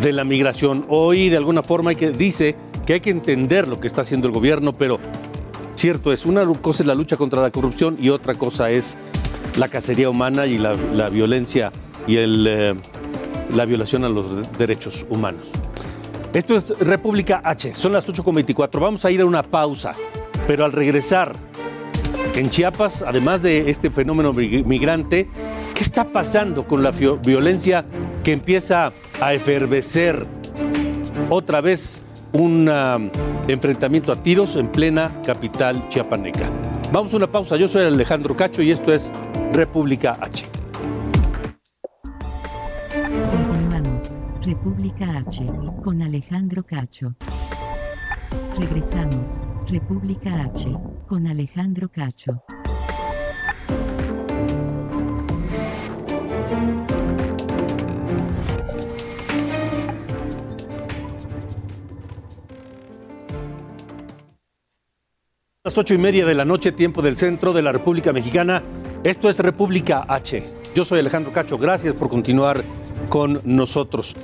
[0.00, 0.82] de la migración.
[0.88, 4.26] Hoy de alguna forma hay que, dice que hay que entender lo que está haciendo
[4.26, 4.98] el gobierno, pero
[5.74, 8.98] cierto es, una cosa es la lucha contra la corrupción y otra cosa es
[9.58, 11.70] la cacería humana y la, la violencia
[12.06, 12.74] y el, eh,
[13.54, 15.50] la violación a los derechos humanos.
[16.34, 18.80] Esto es República H, son las 8.24.
[18.80, 19.94] Vamos a ir a una pausa,
[20.48, 21.30] pero al regresar
[22.34, 25.28] en Chiapas, además de este fenómeno migrante,
[25.74, 27.84] ¿qué está pasando con la violencia
[28.24, 30.26] que empieza a efervecer
[31.30, 33.10] otra vez un um,
[33.46, 36.50] enfrentamiento a tiros en plena capital chiapaneca?
[36.90, 37.56] Vamos a una pausa.
[37.56, 39.12] Yo soy Alejandro Cacho y esto es
[39.52, 40.63] República H.
[44.44, 45.46] República H
[45.82, 47.14] con Alejandro Cacho.
[48.58, 49.40] Regresamos.
[49.70, 50.66] República H
[51.06, 52.44] con Alejandro Cacho.
[65.64, 68.62] Las ocho y media de la noche, tiempo del centro de la República Mexicana.
[69.02, 70.42] Esto es República H.
[70.74, 71.56] Yo soy Alejandro Cacho.
[71.56, 72.62] Gracias por continuar
[73.08, 74.14] con nosotros.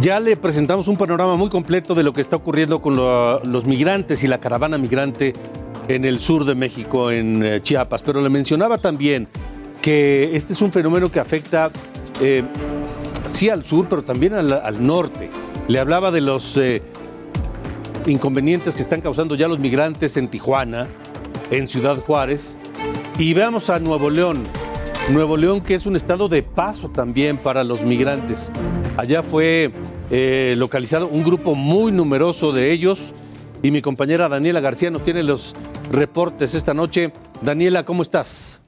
[0.00, 4.22] Ya le presentamos un panorama muy completo de lo que está ocurriendo con los migrantes
[4.24, 5.32] y la caravana migrante
[5.88, 9.28] en el sur de México, en eh, Chiapas, pero le mencionaba también
[9.82, 11.70] que este es un fenómeno que afecta
[12.20, 12.42] eh,
[13.30, 15.30] sí al sur, pero también al, norte.
[15.68, 16.82] Le hablaba de los eh,
[18.06, 20.86] inconvenientes que están causando ya los migrantes en Tijuana,
[21.50, 22.56] en Ciudad Juárez,
[23.18, 24.44] y veamos a Nuevo León.
[25.10, 28.50] Nuevo León, que es un estado de paso también para los migrantes.
[28.96, 29.70] Allá fue
[30.10, 33.12] eh, localizado un grupo muy numeroso de ellos
[33.62, 35.54] y mi compañera Daniela García nos tiene los
[35.92, 37.12] reportes esta noche.
[37.42, 38.62] Daniela, ¿cómo estás?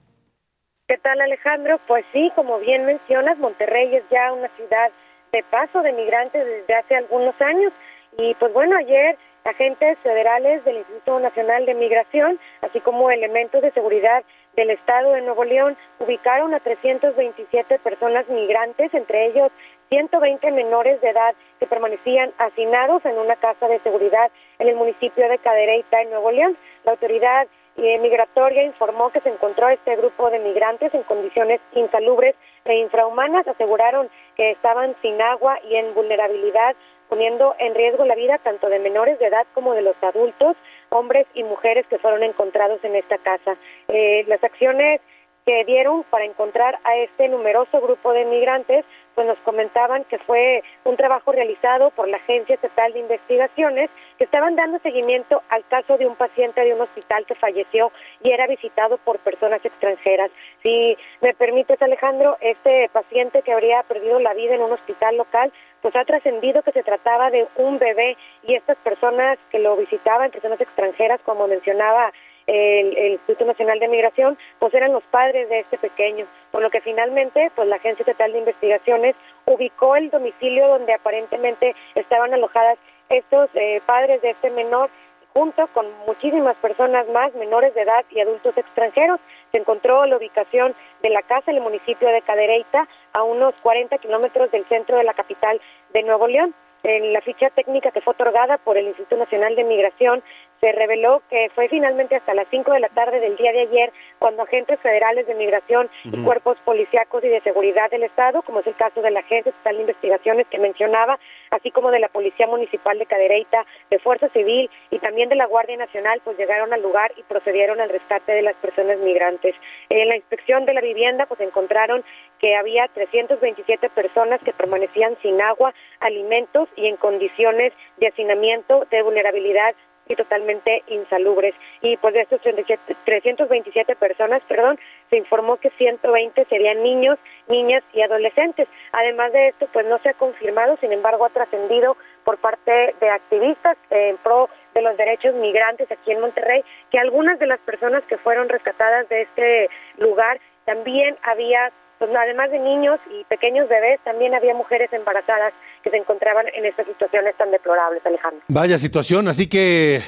[0.86, 1.80] ¿Qué tal Alejandro?
[1.88, 4.90] Pues sí, como bien mencionas, Monterrey es ya una ciudad
[5.32, 7.72] de paso de migrantes desde hace algunos años
[8.18, 13.70] y pues bueno, ayer agentes federales del Instituto Nacional de Migración, así como elementos de
[13.72, 14.22] seguridad
[14.56, 19.52] del Estado de Nuevo León, ubicaron a 327 personas migrantes, entre ellos
[19.90, 25.28] 120 menores de edad que permanecían hacinados en una casa de seguridad en el municipio
[25.28, 26.56] de Cadereyta, en Nuevo León.
[26.84, 32.34] La autoridad eh, migratoria informó que se encontró este grupo de migrantes en condiciones insalubres
[32.64, 33.46] e infrahumanas.
[33.46, 36.74] Aseguraron que estaban sin agua y en vulnerabilidad,
[37.08, 40.56] poniendo en riesgo la vida tanto de menores de edad como de los adultos,
[40.88, 43.56] hombres y mujeres que fueron encontrados en esta casa.
[43.88, 45.00] Eh, las acciones
[45.46, 50.62] que dieron para encontrar a este numeroso grupo de migrantes pues nos comentaban que fue
[50.84, 55.96] un trabajo realizado por la Agencia Estatal de Investigaciones que estaban dando seguimiento al caso
[55.98, 60.32] de un paciente de un hospital que falleció y era visitado por personas extranjeras.
[60.62, 65.52] Si me permites, Alejandro, este paciente que habría perdido la vida en un hospital local,
[65.80, 70.32] pues ha trascendido que se trataba de un bebé y estas personas que lo visitaban,
[70.32, 72.12] personas extranjeras, como mencionaba
[72.46, 76.80] el, Instituto Nacional de Migración, pues eran los padres de este pequeño, por lo que
[76.80, 82.78] finalmente, pues la Agencia Estatal de Investigaciones ubicó el domicilio donde aparentemente estaban alojadas
[83.08, 84.90] estos eh, padres de este menor
[85.36, 89.20] junto con muchísimas personas más, menores de edad y adultos extranjeros.
[89.52, 93.98] Se encontró la ubicación de la casa en el municipio de Cadereyta, a unos 40
[93.98, 95.60] kilómetros del centro de la capital
[95.92, 96.54] de Nuevo León.
[96.84, 100.22] En la ficha técnica que fue otorgada por el Instituto Nacional de Migración
[100.60, 103.92] se reveló que fue finalmente hasta las 5 de la tarde del día de ayer
[104.18, 108.66] cuando agentes federales de migración y cuerpos policíacos y de seguridad del Estado, como es
[108.66, 111.18] el caso de la Agencia Estatal de Investigaciones que mencionaba,
[111.50, 115.46] así como de la Policía Municipal de Cadereyta, de Fuerza Civil y también de la
[115.46, 119.54] Guardia Nacional, pues llegaron al lugar y procedieron al rescate de las personas migrantes.
[119.88, 122.04] En la inspección de la vivienda, pues encontraron
[122.38, 129.02] que había 327 personas que permanecían sin agua, alimentos y en condiciones de hacinamiento, de
[129.02, 129.74] vulnerabilidad
[130.08, 131.54] y totalmente insalubres.
[131.80, 134.78] Y pues de estos 327 personas, perdón,
[135.10, 138.68] se informó que 120 serían niños, niñas y adolescentes.
[138.92, 143.08] Además de esto, pues no se ha confirmado, sin embargo, ha trascendido por parte de
[143.08, 148.02] activistas en pro de los derechos migrantes aquí en Monterrey, que algunas de las personas
[148.04, 154.00] que fueron rescatadas de este lugar también había pues además de niños y pequeños bebés,
[154.00, 155.54] también había mujeres embarazadas
[155.86, 158.42] que se encontraban en estas situaciones tan deplorables, Alejandro.
[158.48, 160.00] Vaya situación, así que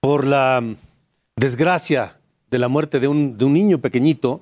[0.00, 0.60] por la
[1.36, 2.16] desgracia
[2.50, 4.40] de la muerte de un, de un niño pequeñito,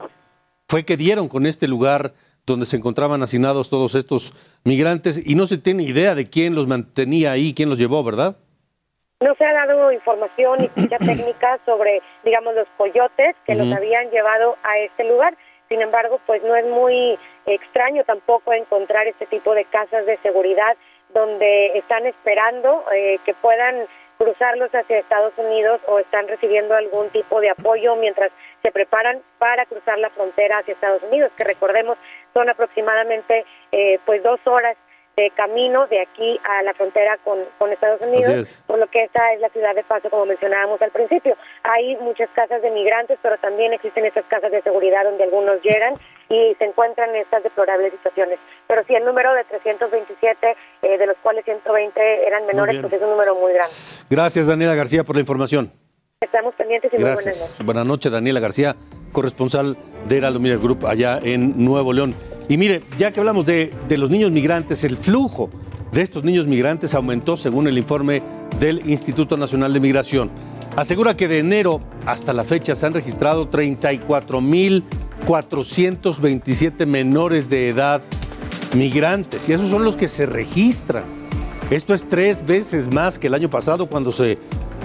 [0.66, 2.14] fue que dieron con este lugar
[2.46, 4.33] donde se encontraban hacinados todos estos
[4.64, 8.38] migrantes y no se tiene idea de quién los mantenía ahí, quién los llevó, ¿verdad?
[9.20, 14.11] No se ha dado información ni ficha técnica sobre, digamos, los coyotes que los habían
[14.11, 15.37] llevado a este lugar.
[15.68, 20.76] Sin embargo, pues no es muy extraño tampoco encontrar este tipo de casas de seguridad
[21.12, 23.87] donde están esperando eh, que puedan
[24.18, 28.30] cruzarlos hacia Estados Unidos o están recibiendo algún tipo de apoyo mientras
[28.62, 31.98] se preparan para cruzar la frontera hacia Estados Unidos, que recordemos
[32.33, 34.76] son aproximadamente eh, pues dos horas
[35.16, 39.33] de camino de aquí a la frontera con, con Estados Unidos, por lo que esta
[39.33, 41.37] es la ciudad de paso, como mencionábamos al principio.
[41.62, 45.94] Hay muchas casas de migrantes, pero también existen estas casas de seguridad donde algunos llegan
[46.28, 48.38] y se encuentran en estas deplorables situaciones.
[48.66, 53.02] Pero sí, el número de 327, eh, de los cuales 120 eran menores, pues es
[53.02, 53.74] un número muy grande.
[54.10, 55.72] Gracias, Daniela García, por la información.
[56.20, 57.04] Estamos pendientes y Gracias.
[57.04, 57.66] muy buenas noches.
[57.66, 58.76] Buenas noches, Daniela García,
[59.12, 59.76] corresponsal
[60.08, 62.14] de Heraldo Media Group allá en Nuevo León.
[62.48, 65.50] Y mire, ya que hablamos de, de los niños migrantes, el flujo
[65.92, 68.22] de estos niños migrantes aumentó según el informe
[68.58, 70.30] del Instituto Nacional de Migración.
[70.76, 73.48] Asegura que de enero hasta la fecha se han registrado
[75.26, 78.02] 34.427 menores de edad
[78.74, 81.04] migrantes y esos son los que se registran.
[81.70, 84.38] Esto es tres veces más que el año pasado cuando se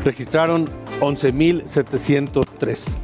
[0.06, 0.66] registraron
[1.02, 2.98] 11.703.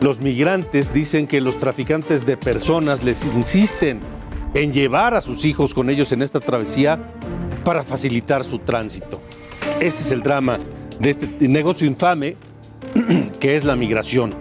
[0.00, 4.00] Los migrantes dicen que los traficantes de personas les insisten
[4.54, 6.98] en llevar a sus hijos con ellos en esta travesía
[7.64, 9.20] para facilitar su tránsito.
[9.80, 10.58] Ese es el drama
[10.98, 12.36] de este negocio infame
[13.40, 14.34] que es la migración.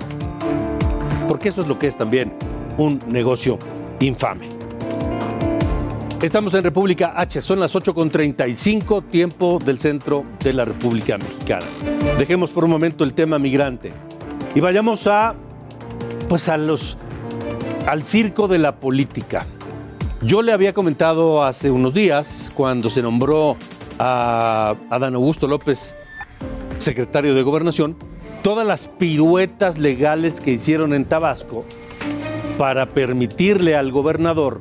[1.27, 2.33] Porque eso es lo que es también
[2.77, 3.59] un negocio
[3.99, 4.49] infame.
[6.21, 11.65] Estamos en República H, son las 8.35, tiempo del centro de la República Mexicana.
[12.17, 13.91] Dejemos por un momento el tema migrante
[14.55, 15.35] y vayamos a,
[16.29, 16.97] pues a los,
[17.87, 19.45] al circo de la política.
[20.21, 23.57] Yo le había comentado hace unos días, cuando se nombró
[23.99, 25.93] a Adán Augusto López
[26.77, 27.97] secretario de Gobernación,
[28.43, 31.65] todas las piruetas legales que hicieron en Tabasco
[32.57, 34.59] para permitirle al gobernador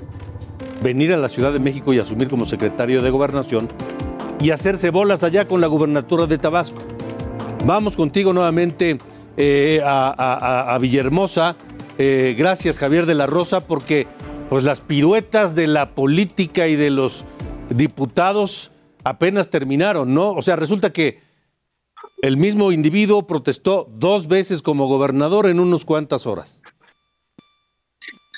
[0.83, 3.69] venir a la Ciudad de México y asumir como secretario de Gobernación
[4.41, 6.81] y hacerse bolas allá con la gubernatura de Tabasco.
[7.67, 8.99] Vamos contigo nuevamente
[9.37, 11.57] eh, a, Villahermosa.
[11.99, 14.07] Eh, gracias Javier de la Rosa porque
[14.49, 17.25] pues las piruetas de la política y de los
[17.69, 18.71] diputados
[19.05, 20.33] apenas terminaron, ¿no?
[20.33, 21.21] O sea, resulta que
[22.23, 26.63] el mismo individuo protestó dos veces como gobernador en unas cuantas horas.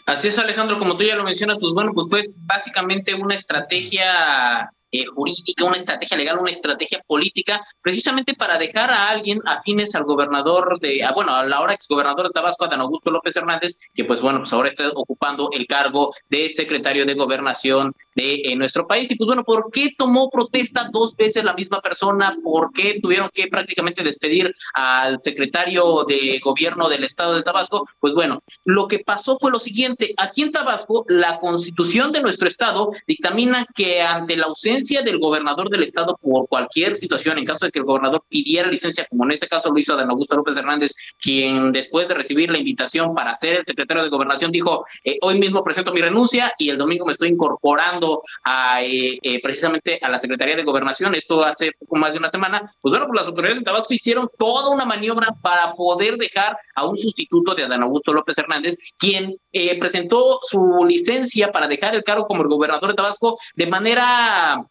[0.06, 4.70] Así es, Alejandro, como tú ya lo mencionas, pues bueno, pues fue básicamente una estrategia
[4.94, 10.04] eh, jurídica, una estrategia legal, una estrategia política, precisamente para dejar a alguien afines al
[10.04, 14.20] gobernador de, ah, bueno, al ahora exgobernador de Tabasco, Adán Augusto López Hernández, que pues
[14.20, 19.10] bueno, pues ahora está ocupando el cargo de secretario de gobernación de eh, nuestro país.
[19.10, 22.36] Y pues bueno, ¿por qué tomó protesta dos veces la misma persona?
[22.44, 27.88] ¿Por qué tuvieron que prácticamente despedir al secretario de gobierno del estado de Tabasco?
[27.98, 32.46] Pues bueno, lo que pasó fue lo siguiente, aquí en Tabasco, la constitución de nuestro
[32.46, 37.66] estado dictamina que ante la ausencia del gobernador del estado por cualquier situación, en caso
[37.66, 40.56] de que el gobernador pidiera licencia, como en este caso lo hizo Adán Augusto López
[40.56, 45.18] Hernández, quien después de recibir la invitación para ser el secretario de gobernación dijo, eh,
[45.22, 49.98] hoy mismo presento mi renuncia y el domingo me estoy incorporando a eh, eh, precisamente
[50.02, 53.20] a la Secretaría de Gobernación, esto hace poco más de una semana, pues bueno, pues
[53.20, 57.64] las autoridades de Tabasco hicieron toda una maniobra para poder dejar a un sustituto de
[57.64, 62.48] Adán Augusto López Hernández, quien eh, presentó su licencia para dejar el cargo como el
[62.48, 64.64] gobernador de Tabasco de manera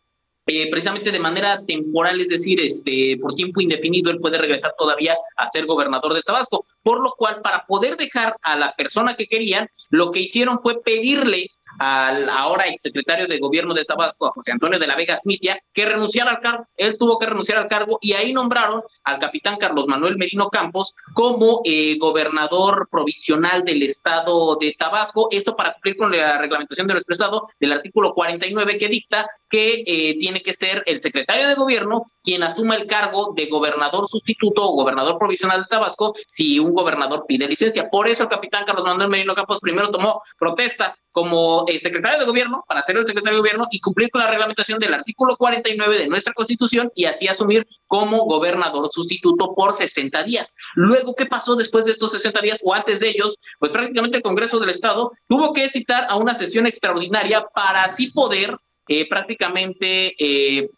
[0.45, 5.15] eh, precisamente de manera temporal, es decir, este, por tiempo indefinido, él puede regresar todavía
[5.37, 6.65] a ser gobernador de Tabasco.
[6.81, 10.81] Por lo cual, para poder dejar a la persona que querían, lo que hicieron fue
[10.81, 15.59] pedirle al ahora exsecretario de gobierno de Tabasco, a José Antonio de la Vega Smitia,
[15.73, 16.67] que renunciara al cargo.
[16.77, 20.95] Él tuvo que renunciar al cargo y ahí nombraron al capitán Carlos Manuel Merino Campos
[21.13, 25.27] como eh, gobernador provisional del estado de Tabasco.
[25.31, 29.83] Esto para cumplir con la reglamentación de nuestro estado del artículo 49 que dicta que
[29.85, 34.63] eh, tiene que ser el secretario de gobierno quien asuma el cargo de gobernador sustituto
[34.63, 37.89] o gobernador provisional de Tabasco si un gobernador pide licencia.
[37.89, 42.25] Por eso el capitán Carlos Manuel Merino Campos primero tomó protesta como eh, secretario de
[42.25, 45.97] gobierno para ser el secretario de gobierno y cumplir con la reglamentación del artículo 49
[45.97, 50.53] de nuestra constitución y así asumir como gobernador sustituto por 60 días.
[50.73, 53.37] Luego, ¿qué pasó después de estos 60 días o antes de ellos?
[53.59, 58.11] Pues prácticamente el Congreso del Estado tuvo que citar a una sesión extraordinaria para así
[58.11, 58.57] poder
[58.87, 60.69] eh, prácticamente eh,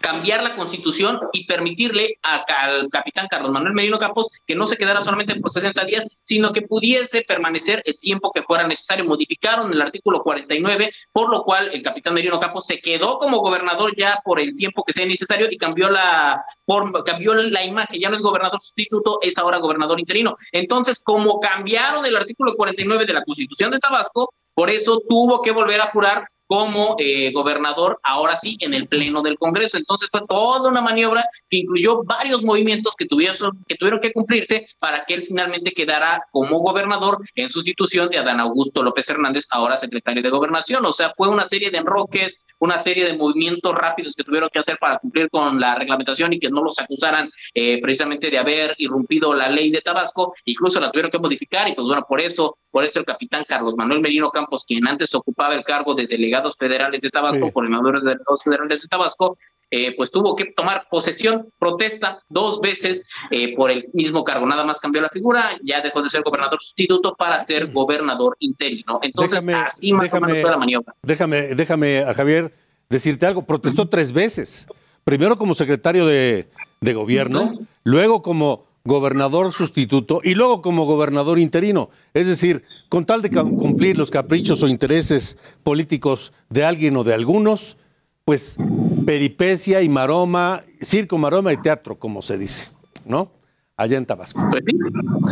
[0.00, 5.02] cambiar la constitución y permitirle al capitán Carlos Manuel Merino Campos que no se quedara
[5.02, 9.04] solamente por 60 días, sino que pudiese permanecer el tiempo que fuera necesario.
[9.04, 13.94] Modificaron el artículo 49, por lo cual el capitán Merino Campos se quedó como gobernador
[13.96, 18.08] ya por el tiempo que sea necesario y cambió la forma, cambió la imagen, ya
[18.08, 20.36] no es gobernador sustituto, es ahora gobernador interino.
[20.52, 25.52] Entonces, como cambiaron el artículo 49 de la Constitución de Tabasco, por eso tuvo que
[25.52, 29.76] volver a jurar como eh, gobernador, ahora sí, en el Pleno del Congreso.
[29.76, 35.04] Entonces fue toda una maniobra que incluyó varios movimientos que tuvieron, que tuvieron cumplirse para
[35.04, 40.22] que él finalmente quedara como gobernador en sustitución de Adán Augusto López Hernández, ahora secretario
[40.22, 40.84] de Gobernación.
[40.84, 44.58] O sea, fue una serie de enroques, una serie de movimientos rápidos que tuvieron que
[44.58, 48.74] hacer para cumplir con la reglamentación y que no los acusaran eh, precisamente de haber
[48.78, 52.58] irrumpido la ley de Tabasco, incluso la tuvieron que modificar y pues bueno, por eso,
[52.70, 56.35] por eso el capitán Carlos Manuel Merino Campos, quien antes ocupaba el cargo de delegado
[56.58, 59.38] federales de Tabasco, por coordinadores de delegados federales de Tabasco,
[59.70, 64.46] eh, pues tuvo que tomar posesión, protesta dos veces eh, por el mismo cargo.
[64.46, 69.00] Nada más cambió la figura, ya dejó de ser gobernador sustituto para ser gobernador interino.
[69.02, 70.94] Entonces, así más o menos fue la maniobra.
[71.02, 72.52] Déjame, déjame a Javier
[72.88, 73.42] decirte algo.
[73.42, 74.68] Protestó tres veces.
[75.02, 76.48] Primero como secretario de,
[76.80, 81.90] gobierno, luego como gobernador sustituto y luego como gobernador interino.
[82.14, 87.12] Es decir, con tal de cumplir los caprichos o intereses políticos de alguien o de
[87.12, 87.76] algunos,
[88.24, 88.56] pues
[89.04, 92.66] peripecia y maroma, circo, maroma y teatro, como se dice,
[93.04, 93.30] ¿no?
[93.76, 94.42] Allá en Tabasco.
[94.50, 94.64] Pues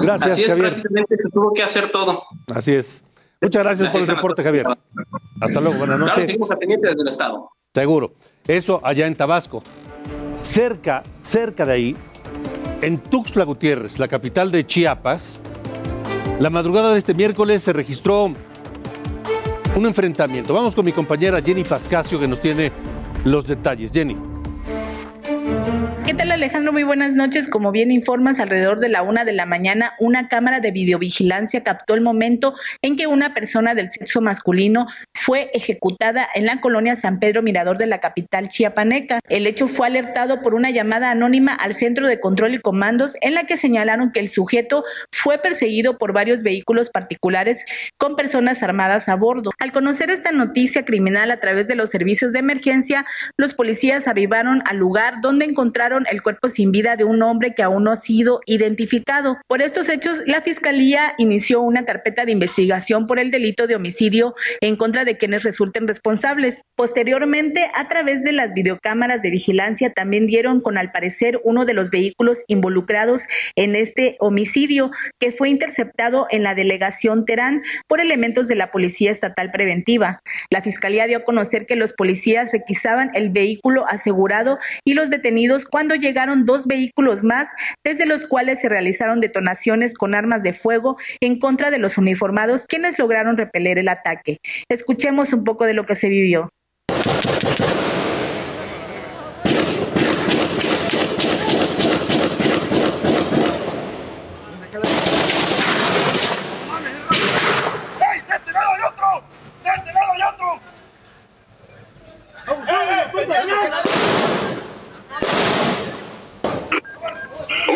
[0.02, 0.82] gracias, Así es, Javier.
[1.08, 2.24] Se tuvo que hacer todo.
[2.54, 3.02] Así es.
[3.40, 4.66] Muchas gracias, por el reporte, Javier.
[5.40, 6.26] Hasta luego, buenas noches.
[6.26, 7.50] desde el Estado.
[7.74, 8.14] Seguro.
[8.46, 9.62] Eso allá en Tabasco.
[10.42, 11.96] Cerca, cerca de ahí,
[12.84, 15.40] en Tuxtla Gutiérrez, la capital de Chiapas,
[16.38, 18.30] la madrugada de este miércoles se registró
[19.74, 20.52] un enfrentamiento.
[20.52, 22.70] Vamos con mi compañera Jenny Pascasio que nos tiene
[23.24, 23.90] los detalles.
[23.90, 24.16] Jenny.
[26.04, 26.70] ¿Qué tal Alejandro?
[26.70, 27.48] Muy buenas noches.
[27.48, 31.94] Como bien informas, alrededor de la una de la mañana, una cámara de videovigilancia captó
[31.94, 37.18] el momento en que una persona del sexo masculino fue ejecutada en la colonia San
[37.18, 39.20] Pedro Mirador de la capital chiapaneca.
[39.30, 43.32] El hecho fue alertado por una llamada anónima al Centro de Control y Comandos en
[43.32, 47.64] la que señalaron que el sujeto fue perseguido por varios vehículos particulares
[47.96, 49.52] con personas armadas a bordo.
[49.58, 53.06] Al conocer esta noticia criminal a través de los servicios de emergencia,
[53.38, 57.62] los policías arribaron al lugar donde encontraron el cuerpo sin vida de un hombre que
[57.62, 59.38] aún no ha sido identificado.
[59.46, 64.34] Por estos hechos, la Fiscalía inició una carpeta de investigación por el delito de homicidio
[64.60, 66.62] en contra de quienes resulten responsables.
[66.74, 71.74] Posteriormente, a través de las videocámaras de vigilancia, también dieron con al parecer uno de
[71.74, 73.22] los vehículos involucrados
[73.54, 74.90] en este homicidio
[75.20, 80.20] que fue interceptado en la delegación Terán por elementos de la Policía Estatal Preventiva.
[80.50, 85.43] La Fiscalía dio a conocer que los policías requisaban el vehículo asegurado y los detenidos
[85.48, 87.46] cuando cuando llegaron dos vehículos más,
[87.84, 92.64] desde los cuales se realizaron detonaciones con armas de fuego en contra de los uniformados,
[92.66, 94.38] quienes lograron repeler el ataque.
[94.70, 96.48] Escuchemos un poco de lo que se vivió.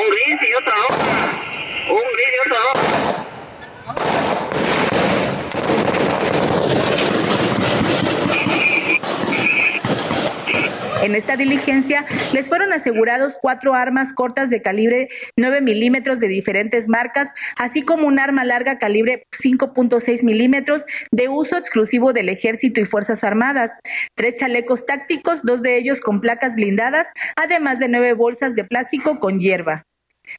[0.09, 0.75] Un gris y otra.
[1.91, 2.61] Un gris y otra.
[11.03, 16.89] En esta diligencia les fueron asegurados cuatro armas cortas de calibre 9 milímetros de diferentes
[16.89, 22.87] marcas, así como un arma larga calibre 5.6 milímetros de uso exclusivo del Ejército y
[22.87, 23.71] Fuerzas Armadas,
[24.15, 27.07] tres chalecos tácticos, dos de ellos con placas blindadas,
[27.37, 29.88] además de nueve bolsas de plástico con hierba.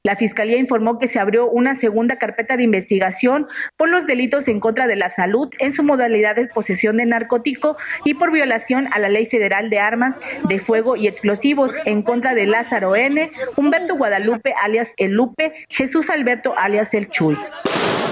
[0.04, 4.60] La Fiscalía informó que se abrió una segunda carpeta de investigación por los delitos en
[4.60, 9.00] contra de la salud en su modalidad de posesión de narcótico y por violación a
[9.00, 10.16] la Ley Federal de Armas
[10.48, 16.10] de Fuego y Explosivos en contra de Lázaro N., Humberto Guadalupe alias El Lupe, Jesús
[16.10, 17.38] Alberto alias El Chuy.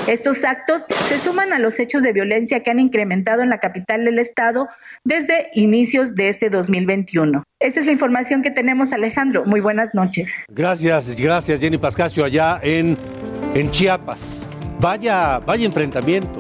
[0.07, 4.05] Estos actos se suman a los hechos de violencia que han incrementado en la capital
[4.05, 4.69] del estado
[5.03, 7.43] desde inicios de este 2021.
[7.59, 9.43] Esta es la información que tenemos, Alejandro.
[9.43, 10.29] Muy buenas noches.
[10.47, 12.95] Gracias, gracias Jenny Pascasio, allá en,
[13.53, 14.49] en Chiapas.
[14.79, 16.39] Vaya, vaya enfrentamiento,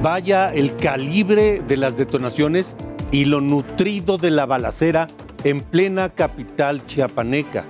[0.00, 2.74] vaya el calibre de las detonaciones
[3.12, 5.08] y lo nutrido de la balacera
[5.44, 7.66] en plena capital chiapaneca.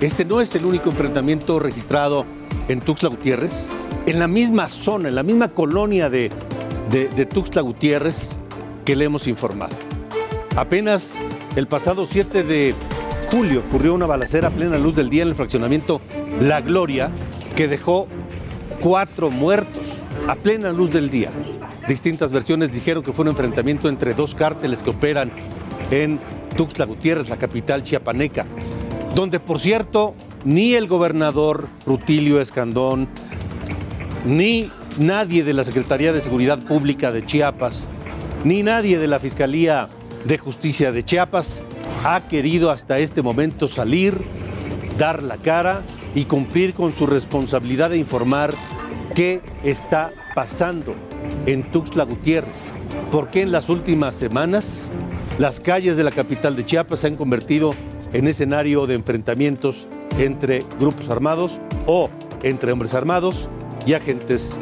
[0.00, 2.24] Este no es el único enfrentamiento registrado
[2.68, 3.68] en Tuxtla Gutiérrez
[4.06, 6.30] en la misma zona, en la misma colonia de,
[7.28, 8.36] Tuxtla Gutiérrez
[8.84, 9.74] que le hemos informado.
[10.56, 11.18] Apenas
[11.56, 12.74] el pasado 7 de
[13.30, 16.00] julio ocurrió una balacera a plena luz del día en el fraccionamiento
[16.40, 17.10] La Gloria
[17.56, 18.06] que dejó
[18.80, 19.82] cuatro muertos
[20.28, 21.30] a plena luz del día.
[21.88, 25.32] Distintas versiones dijeron que fue un enfrentamiento entre dos cárteles que operan
[25.90, 26.18] en
[26.56, 28.46] Tuxtla Gutiérrez, la capital chiapaneca,
[29.14, 33.08] donde por cierto ni el gobernador Rutilio Escandón,
[34.26, 34.68] ni
[34.98, 37.88] nadie de la Secretaría de Seguridad Pública de Chiapas,
[38.44, 39.88] ni nadie de la Fiscalía
[40.24, 41.62] de Justicia de Chiapas
[42.04, 44.18] ha querido hasta este momento salir,
[44.98, 45.82] dar la cara
[46.14, 48.52] y cumplir con su responsabilidad de informar
[49.14, 50.96] qué está pasando
[51.46, 52.74] en Tuxtla Gutiérrez.
[53.12, 54.90] Porque en las últimas semanas
[55.38, 57.70] las calles de la capital de Chiapas se han convertido
[58.12, 59.86] en escenario de enfrentamientos
[60.18, 62.10] entre grupos armados o
[62.42, 63.48] entre hombres armados
[63.86, 64.58] y agentes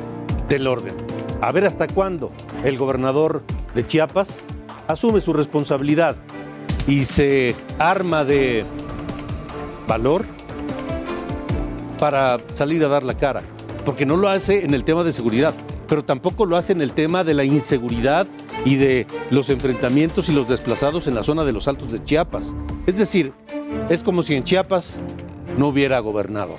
[0.49, 0.95] del orden.
[1.41, 2.31] A ver hasta cuándo
[2.63, 3.43] el gobernador
[3.75, 4.45] de Chiapas
[4.87, 6.17] asume su responsabilidad
[6.87, 8.65] y se arma de
[9.89, 10.25] valor
[11.99, 13.43] para salir a dar la cara,
[13.85, 15.55] porque no lo hace en el tema de seguridad,
[15.89, 18.27] pero tampoco lo hace en el tema de la inseguridad
[18.65, 22.55] y de los enfrentamientos y los desplazados en la zona de los Altos de Chiapas.
[22.87, 23.33] Es decir,
[23.89, 25.01] es como si en Chiapas
[25.59, 26.59] no hubiera gobernador.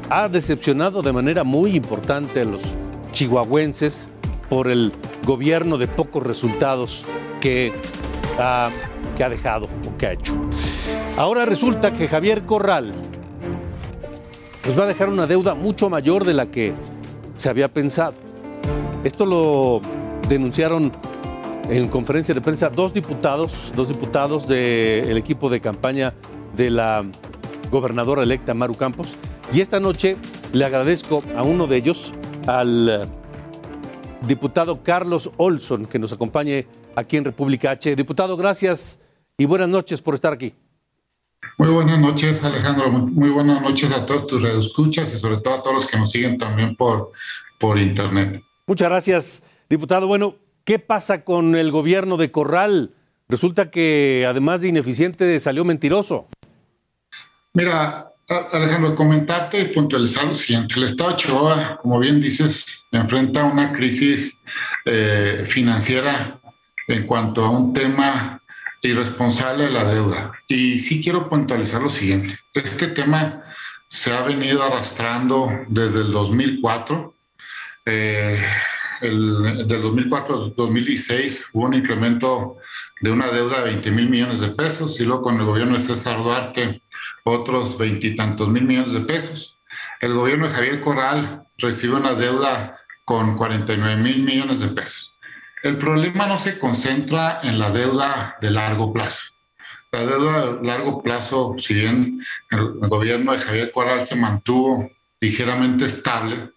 [0.09, 2.63] ha decepcionado de manera muy importante a los
[3.11, 4.09] chihuahuenses
[4.49, 4.91] por el
[5.25, 7.05] gobierno de pocos resultados
[7.41, 7.71] que,
[8.39, 8.69] ha-
[9.15, 10.33] que ha dejado o que ha hecho.
[11.17, 12.93] Ahora resulta que Javier Corral
[14.63, 16.73] pues va a dejar una deuda mucho mayor de la que
[17.37, 18.13] se había pensado.
[19.03, 19.81] Esto lo
[20.27, 20.91] denunciaron
[21.69, 26.13] en conferencia de prensa dos diputados, dos diputados del equipo de campaña
[26.55, 27.05] de la
[27.69, 29.17] gobernadora electa Maru Campos.
[29.51, 30.15] Y esta noche
[30.53, 32.13] le agradezco a uno de ellos,
[32.47, 33.01] al eh,
[34.27, 37.95] diputado Carlos Olson, que nos acompañe aquí en República H.
[37.95, 38.99] Diputado, gracias
[39.37, 40.53] y buenas noches por estar aquí.
[41.57, 42.91] Muy buenas noches, Alejandro.
[42.91, 45.97] Muy, muy buenas noches a todos tus redescuchas y sobre todo a todos los que
[45.97, 47.11] nos siguen también por,
[47.59, 48.41] por internet.
[48.65, 50.07] Muchas gracias, diputado.
[50.07, 50.35] Bueno,
[50.67, 52.91] ¿qué pasa con el gobierno de Corral?
[53.29, 56.27] Resulta que además de ineficiente salió mentiroso.
[57.53, 60.75] Mira, Alejandro, comentarte y puntualizar lo siguiente.
[60.75, 64.37] El Estado de Chihuahua, como bien dices, enfrenta una crisis
[64.83, 66.37] eh, financiera
[66.89, 68.41] en cuanto a un tema
[68.81, 70.33] irresponsable de la deuda.
[70.49, 72.37] Y sí quiero puntualizar lo siguiente.
[72.53, 73.41] Este tema
[73.87, 77.13] se ha venido arrastrando desde el 2004.
[77.85, 78.45] Eh,
[79.01, 82.57] el, del 2004 al 2016 hubo un incremento
[83.01, 85.83] de una deuda de 20 mil millones de pesos y luego con el gobierno de
[85.83, 86.81] César Duarte
[87.23, 89.57] otros veintitantos mil millones de pesos.
[89.99, 95.13] El gobierno de Javier Corral recibe una deuda con 49 mil millones de pesos.
[95.63, 99.21] El problema no se concentra en la deuda de largo plazo.
[99.91, 102.21] La deuda de largo plazo, si bien
[102.51, 104.89] el, gobierno de Javier Corral se mantuvo
[105.19, 106.51] ligeramente estable,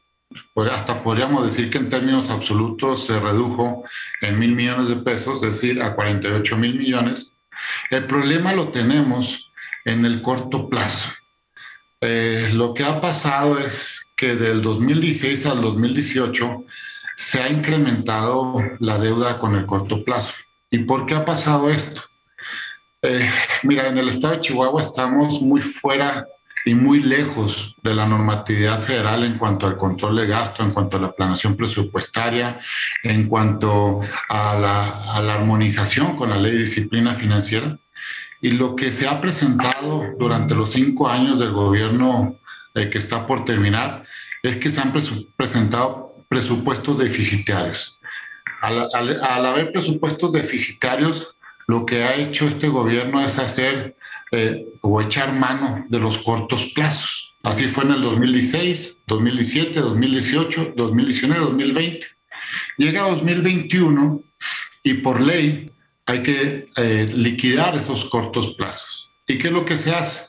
[0.55, 3.85] pues hasta podríamos decir que en términos absolutos se redujo
[4.21, 7.33] en mil millones de pesos, es decir, a 48 mil millones.
[7.91, 9.51] El problema lo tenemos
[9.85, 11.11] en el corto plazo.
[12.01, 16.65] Eh, lo que ha pasado es que del 2016 al 2018
[17.17, 20.33] se ha incrementado la deuda con el corto plazo.
[20.71, 22.03] ¿Y por qué ha pasado esto?
[23.03, 23.31] Eh,
[23.63, 26.27] mira, en el estado de Chihuahua estamos muy fuera
[26.65, 30.97] y muy lejos de la normatividad federal en cuanto al control de gasto, en cuanto
[30.97, 32.59] a la planación presupuestaria,
[33.03, 37.79] en cuanto a la, a la armonización con la ley de disciplina financiera.
[38.43, 42.39] Y lo que se ha presentado durante los cinco años del gobierno
[42.75, 44.05] eh, que está por terminar
[44.43, 44.93] es que se han
[45.37, 47.99] presentado presupuestos deficitarios.
[48.63, 51.37] Al, al, haber presupuestos deficitarios,
[51.67, 53.97] lo que ha hecho este gobierno es hacer
[54.33, 57.35] eh, o echar mano de los cortos plazos.
[57.43, 62.07] Así fue en el 2016, 2017, 2018, 2019, 2020.
[62.77, 64.23] Llega 2021
[64.83, 65.67] y por ley
[66.07, 69.09] hay que eh, liquidar esos cortos plazos.
[69.27, 70.21] ¿Y qué es lo que se hace?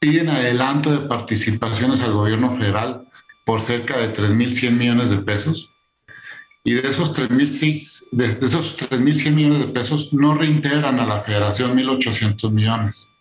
[0.00, 3.04] Piden adelanto de participaciones al gobierno federal
[3.44, 5.71] por cerca de 3.100 millones de pesos.
[6.64, 11.22] Y de esos 3.100 de, de esos 3.100 millones de pesos no reintegran a la
[11.22, 13.12] federación 1.800 millones.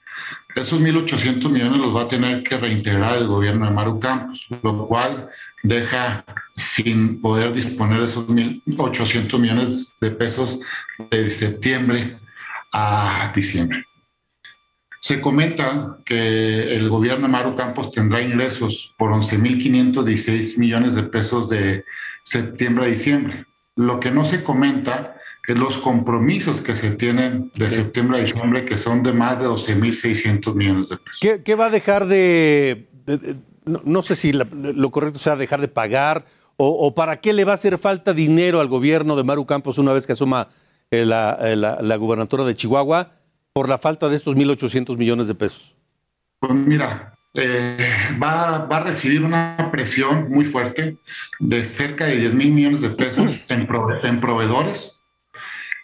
[0.55, 4.85] Esos 1.800 millones los va a tener que reintegrar el gobierno de Maru Campos, lo
[4.87, 5.29] cual
[5.63, 6.25] deja
[6.55, 10.59] sin poder disponer esos 1.800 millones de pesos
[11.09, 12.17] de septiembre
[12.73, 13.85] a diciembre.
[14.99, 21.49] Se comenta que el gobierno de Maru Campos tendrá ingresos por 11.516 millones de pesos
[21.49, 21.83] de
[22.23, 23.45] septiembre a diciembre.
[23.75, 25.15] Lo que no se comenta
[25.47, 29.47] es los compromisos que se tienen de septiembre a diciembre, que son de más de
[29.47, 31.41] 12.600 millones de pesos.
[31.43, 32.87] ¿Qué, va a dejar de,
[33.65, 36.25] no, sé si lo correcto sea dejar de pagar
[36.57, 39.93] o, para qué le va a hacer falta dinero al gobierno de Maru Campos una
[39.93, 40.49] vez que asuma
[40.91, 43.13] eh, la, eh, la, la gubernatura de Chihuahua?
[43.53, 45.75] por la falta de estos 1.800 millones de pesos?
[46.39, 50.97] Pues mira, eh, va, va, a recibir una presión muy fuerte
[51.39, 53.67] de cerca de 10 mil millones de pesos en,
[54.03, 54.99] en proveedores,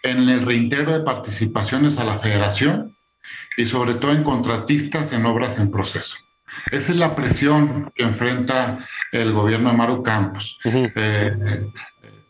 [0.02, 2.96] en el reintegro de participaciones a la federación
[3.56, 6.16] y sobre todo en contratistas en obras en proceso.
[6.70, 10.58] Esa es la presión que enfrenta el gobierno de Maru Campos.
[10.64, 11.70] Eh,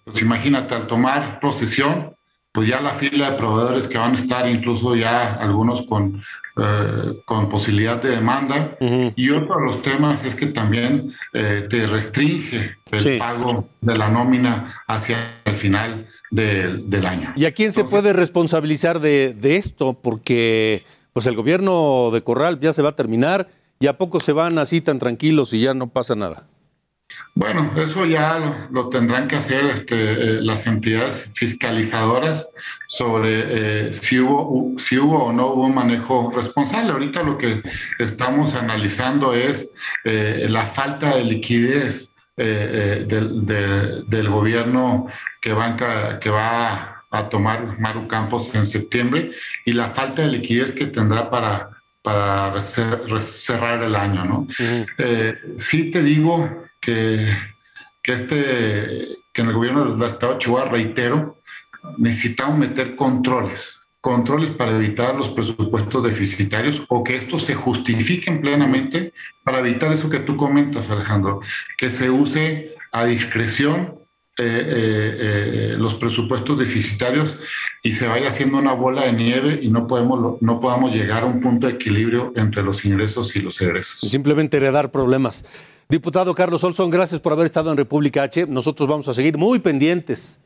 [0.05, 2.15] pues imagínate, al tomar posesión,
[2.53, 6.23] pues ya la fila de proveedores que van a estar, incluso ya algunos con,
[6.57, 8.77] eh, con posibilidad de demanda.
[8.81, 14.09] Y otro de los temas es que también eh, te restringe el pago de la
[14.09, 17.33] nómina hacia el final del año.
[17.37, 19.95] ¿Y a quién se puede responsabilizar de, de, esto?
[19.95, 23.49] Porque pues el gobierno de Corral ya se va a terminar
[23.81, 26.45] y a poco se van así tan tranquilos y ya no pasa nada.
[27.39, 32.45] Bueno, eso ya lo, tendrán que hacer este, eh, las entidades fiscalizadoras
[32.89, 36.91] sobre eh, si, hubo, si hubo o no hubo un manejo responsable.
[36.91, 37.63] Ahorita lo que
[38.01, 39.73] estamos analizando es
[40.03, 43.07] eh, la falta de liquidez del,
[44.09, 45.07] del, gobierno
[45.41, 49.31] que, banca, que va a tomar Maru Campos en septiembre
[49.65, 51.71] y la falta de liquidez que tendrá para,
[52.03, 54.25] para cerrar el año.
[54.25, 54.47] ¿no?
[55.59, 57.37] sí te digo que,
[58.05, 61.39] este, que en el gobierno del Estado Chihuahua, reitero,
[61.97, 69.13] necesitamos meter controles, controles para evitar los presupuestos deficitarios o que estos se justifiquen plenamente
[69.45, 71.41] para evitar eso que tú comentas, Alejandro,
[71.77, 73.99] que se use a discreción
[74.41, 77.37] eh, eh, eh, los presupuestos deficitarios
[77.83, 81.27] y se vaya haciendo una bola de nieve y no podemos no podamos llegar a
[81.27, 84.01] un punto de equilibrio entre los ingresos y los egresos.
[84.11, 85.45] Simplemente heredar problemas.
[85.89, 88.47] Diputado Carlos Olson, gracias por haber estado en República H.
[88.47, 90.41] Nosotros vamos a seguir muy pendientes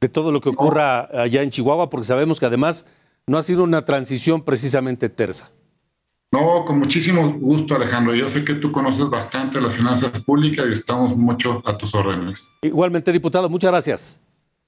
[0.00, 2.86] de todo lo que ocurra allá en Chihuahua, porque sabemos que además
[3.26, 5.50] no ha sido una transición precisamente tersa.
[6.32, 8.14] No, con muchísimo gusto, Alejandro.
[8.14, 12.48] Yo sé que tú conoces bastante las finanzas públicas y estamos mucho a tus órdenes.
[12.62, 14.20] Igualmente, diputado, muchas gracias.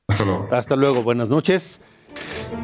[0.09, 0.49] Hasta luego.
[0.51, 1.81] Hasta luego, buenas noches.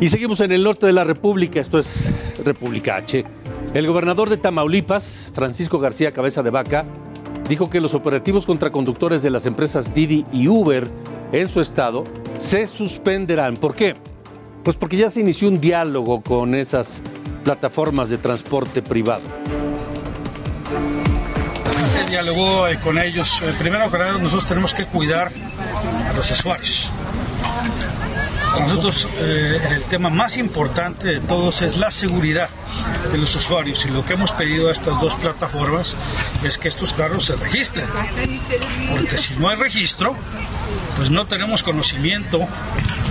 [0.01, 2.13] Y seguimos en el norte de la República, esto es
[2.45, 3.25] República H.
[3.75, 6.85] El gobernador de Tamaulipas, Francisco García Cabeza de Vaca,
[7.49, 10.87] dijo que los operativos contra conductores de las empresas Didi y Uber
[11.33, 12.05] en su estado
[12.39, 13.57] se suspenderán.
[13.57, 13.95] ¿Por qué?
[14.63, 17.03] Pues porque ya se inició un diálogo con esas
[17.45, 19.23] plataformas de transporte privado.
[21.93, 23.31] Se dialogó eh, con ellos.
[23.43, 25.33] Eh, primero que nada, nosotros tenemos que cuidar
[26.09, 26.91] a los usuarios.
[28.61, 32.49] Nosotros eh, el tema más importante de todos es la seguridad
[33.11, 35.97] de los usuarios y lo que hemos pedido a estas dos plataformas
[36.43, 37.87] es que estos carros se registren.
[38.91, 40.15] Porque si no hay registro,
[40.97, 42.41] pues no tenemos conocimiento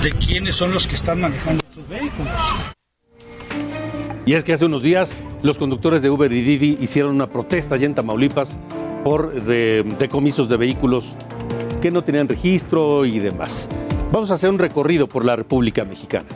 [0.02, 2.34] de quiénes son los que están manejando estos vehículos.
[4.26, 7.76] Y es que hace unos días los conductores de Uber y Didi hicieron una protesta
[7.76, 8.58] allá en Tamaulipas
[9.04, 11.18] por decomisos de vehículos
[11.82, 13.68] que no tenían registro y demás.
[14.14, 16.28] Vamos a hacer un recorrido por la República Mexicana.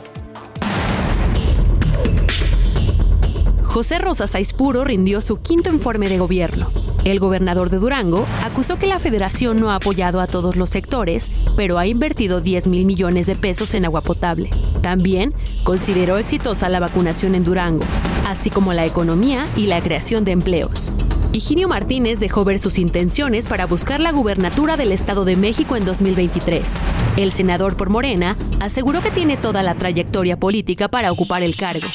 [3.62, 6.66] José Rosa Saispuro rindió su quinto informe de gobierno.
[7.04, 11.30] El gobernador de Durango acusó que la federación no ha apoyado a todos los sectores,
[11.56, 14.50] pero ha invertido 10 mil millones de pesos en agua potable.
[14.82, 17.84] También consideró exitosa la vacunación en Durango,
[18.26, 20.90] así como la economía y la creación de empleos.
[21.32, 25.84] Higinio Martínez dejó ver sus intenciones para buscar la gubernatura del Estado de México en
[25.84, 26.78] 2023.
[27.16, 31.86] El senador por Morena aseguró que tiene toda la trayectoria política para ocupar el cargo.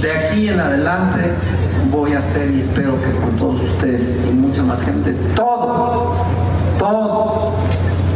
[0.00, 1.32] De aquí en adelante
[1.90, 6.16] voy a hacer y espero que con todos ustedes y mucha más gente, todo,
[6.78, 7.52] todo,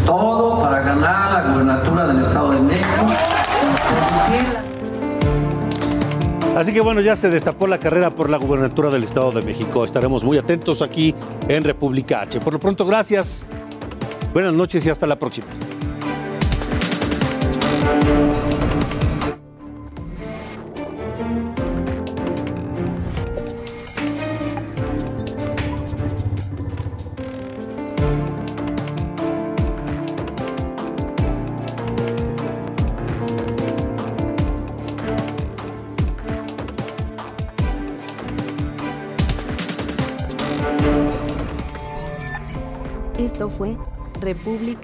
[0.06, 3.06] todo para ganar la gubernatura del Estado de México.
[6.56, 9.84] Así que bueno, ya se destapó la carrera por la gubernatura del Estado de México.
[9.84, 11.14] Estaremos muy atentos aquí
[11.48, 12.40] en República H.
[12.40, 13.46] Por lo pronto, gracias.
[14.32, 15.48] Buenas noches y hasta la próxima.